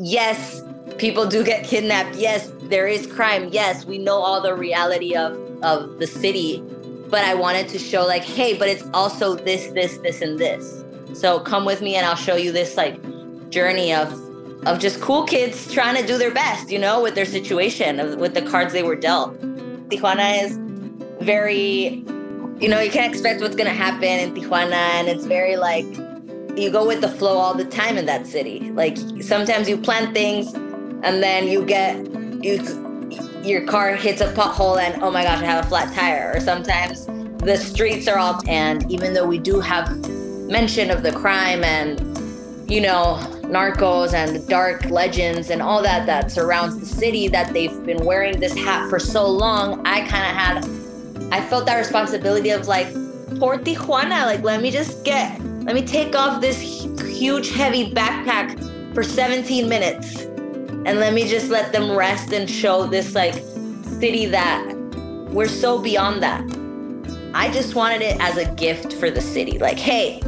yes, 0.01 0.63
people 0.99 1.27
do 1.27 1.45
get 1.45 1.65
kidnapped. 1.65 2.17
Yes, 2.17 2.51
there 2.63 2.87
is 2.87 3.07
crime. 3.07 3.51
Yes, 3.53 3.85
we 3.85 3.99
know 3.99 4.17
all 4.17 4.41
the 4.41 4.55
reality 4.55 5.15
of 5.15 5.33
of 5.63 5.99
the 5.99 6.07
city, 6.07 6.63
but 7.13 7.23
I 7.23 7.35
wanted 7.35 7.69
to 7.69 7.79
show 7.79 8.07
like, 8.07 8.25
hey, 8.25 8.57
but 8.57 8.69
it's 8.69 8.85
also 8.95 9.37
this, 9.37 9.67
this, 9.75 9.99
this, 9.99 10.23
and 10.23 10.39
this. 10.39 10.83
So 11.13 11.39
come 11.39 11.67
with 11.67 11.83
me 11.83 11.95
and 11.97 12.07
I'll 12.07 12.17
show 12.17 12.37
you 12.37 12.51
this 12.51 12.79
like 12.79 12.99
journey 13.51 13.93
of 13.93 14.11
of 14.67 14.79
just 14.79 15.01
cool 15.01 15.25
kids 15.25 15.73
trying 15.73 15.97
to 16.01 16.07
do 16.07 16.19
their 16.19 16.31
best, 16.31 16.71
you 16.71 16.79
know, 16.79 17.03
with 17.03 17.15
their 17.15 17.25
situation, 17.25 18.19
with 18.19 18.35
the 18.35 18.43
cards 18.43 18.73
they 18.73 18.83
were 18.83 18.97
dealt. 18.97 19.39
Tijuana 19.89 20.45
is 20.45 20.57
very, 21.25 22.05
you 22.61 22.69
know, 22.69 22.81
you 22.81 22.91
can't 22.91 23.13
expect 23.13 23.41
what's 23.41 23.57
gonna 23.57 23.71
happen 23.71 24.05
in 24.05 24.35
Tijuana, 24.35 24.73
and 24.73 25.09
it's 25.09 25.25
very 25.25 25.57
like 25.57 25.87
you 26.57 26.71
go 26.71 26.87
with 26.87 27.01
the 27.01 27.09
flow 27.09 27.39
all 27.39 27.55
the 27.55 27.65
time 27.65 27.97
in 27.97 28.07
that 28.07 28.27
city. 28.27 28.71
Like 28.71 28.97
sometimes 29.21 29.69
you 29.69 29.77
plan 29.77 30.15
things, 30.15 30.53
and 30.55 31.23
then 31.23 31.49
you 31.49 31.65
get 31.65 31.97
you 32.43 32.61
your 33.43 33.67
car 33.67 33.97
hits 33.97 34.21
a 34.21 34.33
pothole 34.35 34.79
and 34.79 35.03
oh 35.03 35.11
my 35.11 35.25
gosh, 35.25 35.43
I 35.43 35.47
have 35.47 35.65
a 35.65 35.69
flat 35.69 35.93
tire. 35.95 36.33
Or 36.35 36.41
sometimes 36.41 37.07
the 37.39 37.57
streets 37.57 38.07
are 38.07 38.19
all, 38.19 38.41
and 38.47 38.89
even 38.91 39.15
though 39.15 39.27
we 39.27 39.39
do 39.39 39.59
have 39.59 39.91
mention 40.49 40.91
of 40.91 41.03
the 41.03 41.11
crime 41.11 41.65
and, 41.65 42.01
you 42.71 42.81
know, 42.81 43.21
narcos 43.53 44.15
and 44.15 44.35
the 44.35 44.41
dark 44.49 44.87
legends 44.87 45.51
and 45.51 45.61
all 45.61 45.83
that 45.83 46.07
that 46.07 46.33
surrounds 46.33 46.79
the 46.79 46.87
city, 46.87 47.29
that 47.29 47.53
they've 47.53 47.85
been 47.85 48.05
wearing 48.05 48.41
this 48.41 48.55
hat 48.55 48.89
for 48.89 48.99
so 48.99 49.29
long, 49.29 49.87
I 49.87 50.01
kind 50.09 50.25
of 50.25 50.37
had, 50.37 51.33
I 51.33 51.45
felt 51.47 51.67
that 51.67 51.77
responsibility 51.77 52.51
of 52.51 52.67
like, 52.67 52.93
poor 53.39 53.59
Tijuana, 53.59 54.25
like, 54.25 54.43
let 54.43 54.63
me 54.63 54.71
just 54.71 55.05
get, 55.05 55.41
let 55.65 55.75
me 55.75 55.85
take 55.87 56.17
off 56.17 56.41
this 56.41 56.61
huge, 56.61 57.51
heavy 57.51 57.93
backpack 57.93 58.95
for 58.95 59.03
17 59.03 59.69
minutes 59.69 60.23
and 60.85 60.99
let 60.99 61.13
me 61.15 61.29
just 61.29 61.51
let 61.51 61.73
them 61.73 61.97
rest 61.97 62.33
and 62.33 62.51
show 62.51 62.87
this 62.87 63.15
like 63.15 63.35
city 64.01 64.27
that 64.27 64.67
we're 65.31 65.49
so 65.49 65.79
beyond 65.79 66.23
that. 66.23 66.43
I 67.35 67.51
just 67.53 67.75
wanted 67.75 68.03
it 68.03 68.21
as 68.21 68.37
a 68.37 68.53
gift 68.55 68.95
for 68.95 69.11
the 69.11 69.21
city. 69.21 69.59
Like, 69.59 69.79
hey, 69.79 70.21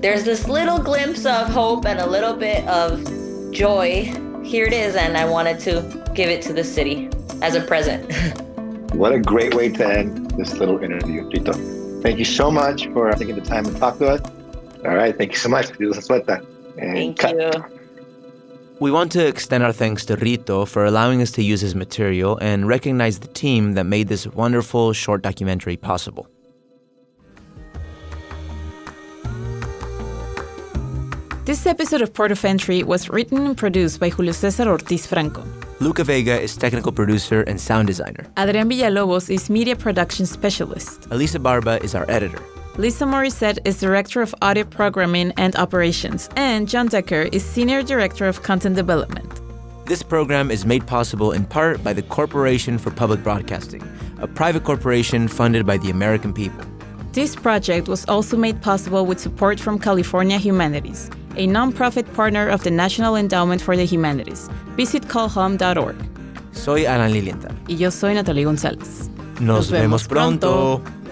there's 0.00 0.24
this 0.24 0.46
little 0.48 0.78
glimpse 0.78 1.24
of 1.24 1.48
hope 1.48 1.86
and 1.86 2.00
a 2.00 2.06
little 2.06 2.34
bit 2.34 2.66
of 2.68 3.02
joy. 3.50 4.12
Here 4.44 4.66
it 4.66 4.72
is, 4.72 4.94
and 4.94 5.16
I 5.16 5.24
wanted 5.24 5.58
to 5.60 6.04
give 6.14 6.28
it 6.28 6.42
to 6.42 6.52
the 6.52 6.64
city 6.64 7.08
as 7.42 7.54
a 7.54 7.60
present. 7.60 8.12
what 8.94 9.12
a 9.12 9.18
great 9.18 9.54
way 9.54 9.70
to 9.70 9.86
end 9.86 10.30
this 10.32 10.54
little 10.54 10.82
interview, 10.82 11.26
Rito. 11.28 11.52
Thank 12.02 12.18
you 12.18 12.24
so 12.24 12.50
much 12.50 12.86
for 12.88 13.10
taking 13.12 13.34
the 13.34 13.40
time 13.40 13.64
to 13.64 13.74
talk 13.74 13.98
to 13.98 14.08
us. 14.08 14.20
All 14.84 14.94
right, 14.94 15.16
thank 15.16 15.32
you 15.32 15.38
so 15.38 15.48
much. 15.48 15.66
Thank 16.76 17.18
cut. 17.18 17.36
you. 17.36 17.50
We 18.78 18.90
want 18.90 19.10
to 19.12 19.26
extend 19.26 19.64
our 19.64 19.72
thanks 19.72 20.04
to 20.04 20.16
Rito 20.16 20.66
for 20.66 20.84
allowing 20.84 21.22
us 21.22 21.32
to 21.32 21.42
use 21.42 21.62
his 21.62 21.74
material 21.74 22.38
and 22.42 22.68
recognize 22.68 23.18
the 23.20 23.28
team 23.28 23.72
that 23.72 23.84
made 23.84 24.08
this 24.08 24.26
wonderful 24.26 24.92
short 24.92 25.22
documentary 25.22 25.78
possible. 25.78 26.28
This 31.46 31.64
episode 31.64 32.02
of 32.02 32.12
Port 32.12 32.32
of 32.32 32.44
Entry 32.44 32.82
was 32.82 33.08
written 33.08 33.46
and 33.46 33.56
produced 33.56 34.00
by 34.00 34.08
Julio 34.08 34.32
Cesar 34.32 34.68
Ortiz 34.68 35.06
Franco. 35.06 35.44
Luca 35.78 36.02
Vega 36.02 36.40
is 36.40 36.56
technical 36.56 36.90
producer 36.90 37.42
and 37.42 37.60
sound 37.60 37.86
designer. 37.86 38.26
Adrian 38.36 38.68
Villalobos 38.68 39.30
is 39.32 39.48
media 39.48 39.76
production 39.76 40.26
specialist. 40.26 41.06
Elisa 41.12 41.38
Barba 41.38 41.80
is 41.84 41.94
our 41.94 42.04
editor. 42.10 42.42
Lisa 42.78 43.04
Morissette 43.04 43.60
is 43.64 43.78
Director 43.78 44.22
of 44.22 44.34
Audio 44.42 44.64
Programming 44.64 45.32
and 45.36 45.54
Operations, 45.54 46.28
and 46.34 46.68
John 46.68 46.88
Decker 46.88 47.28
is 47.30 47.44
Senior 47.44 47.84
Director 47.84 48.26
of 48.26 48.42
Content 48.42 48.74
Development. 48.74 49.40
This 49.86 50.02
program 50.02 50.50
is 50.50 50.66
made 50.66 50.84
possible 50.84 51.30
in 51.30 51.44
part 51.44 51.84
by 51.84 51.92
the 51.92 52.02
Corporation 52.02 52.76
for 52.76 52.90
Public 52.90 53.22
Broadcasting, 53.22 53.84
a 54.18 54.26
private 54.26 54.64
corporation 54.64 55.28
funded 55.28 55.64
by 55.64 55.76
the 55.76 55.90
American 55.90 56.34
people. 56.34 56.66
This 57.16 57.34
project 57.34 57.88
was 57.88 58.04
also 58.08 58.36
made 58.36 58.60
possible 58.60 59.06
with 59.06 59.18
support 59.18 59.58
from 59.58 59.78
California 59.78 60.36
Humanities, 60.36 61.08
a 61.38 61.46
nonprofit 61.46 62.04
partner 62.12 62.46
of 62.46 62.62
the 62.62 62.70
National 62.70 63.16
Endowment 63.16 63.62
for 63.62 63.74
the 63.74 63.86
Humanities. 63.86 64.50
Visit 64.76 65.08
calhum.org. 65.08 65.96
Soy 66.52 66.84
Alan 66.84 67.14
Lilienthal. 67.14 67.54
Y 67.68 67.76
yo 67.76 67.88
soy 67.90 68.12
Natali 68.12 68.44
González. 68.44 69.08
Nos, 69.40 69.40
Nos 69.40 69.70
vemos, 69.70 69.80
vemos 69.80 70.08
pronto. 70.08 70.82
pronto. 70.82 71.05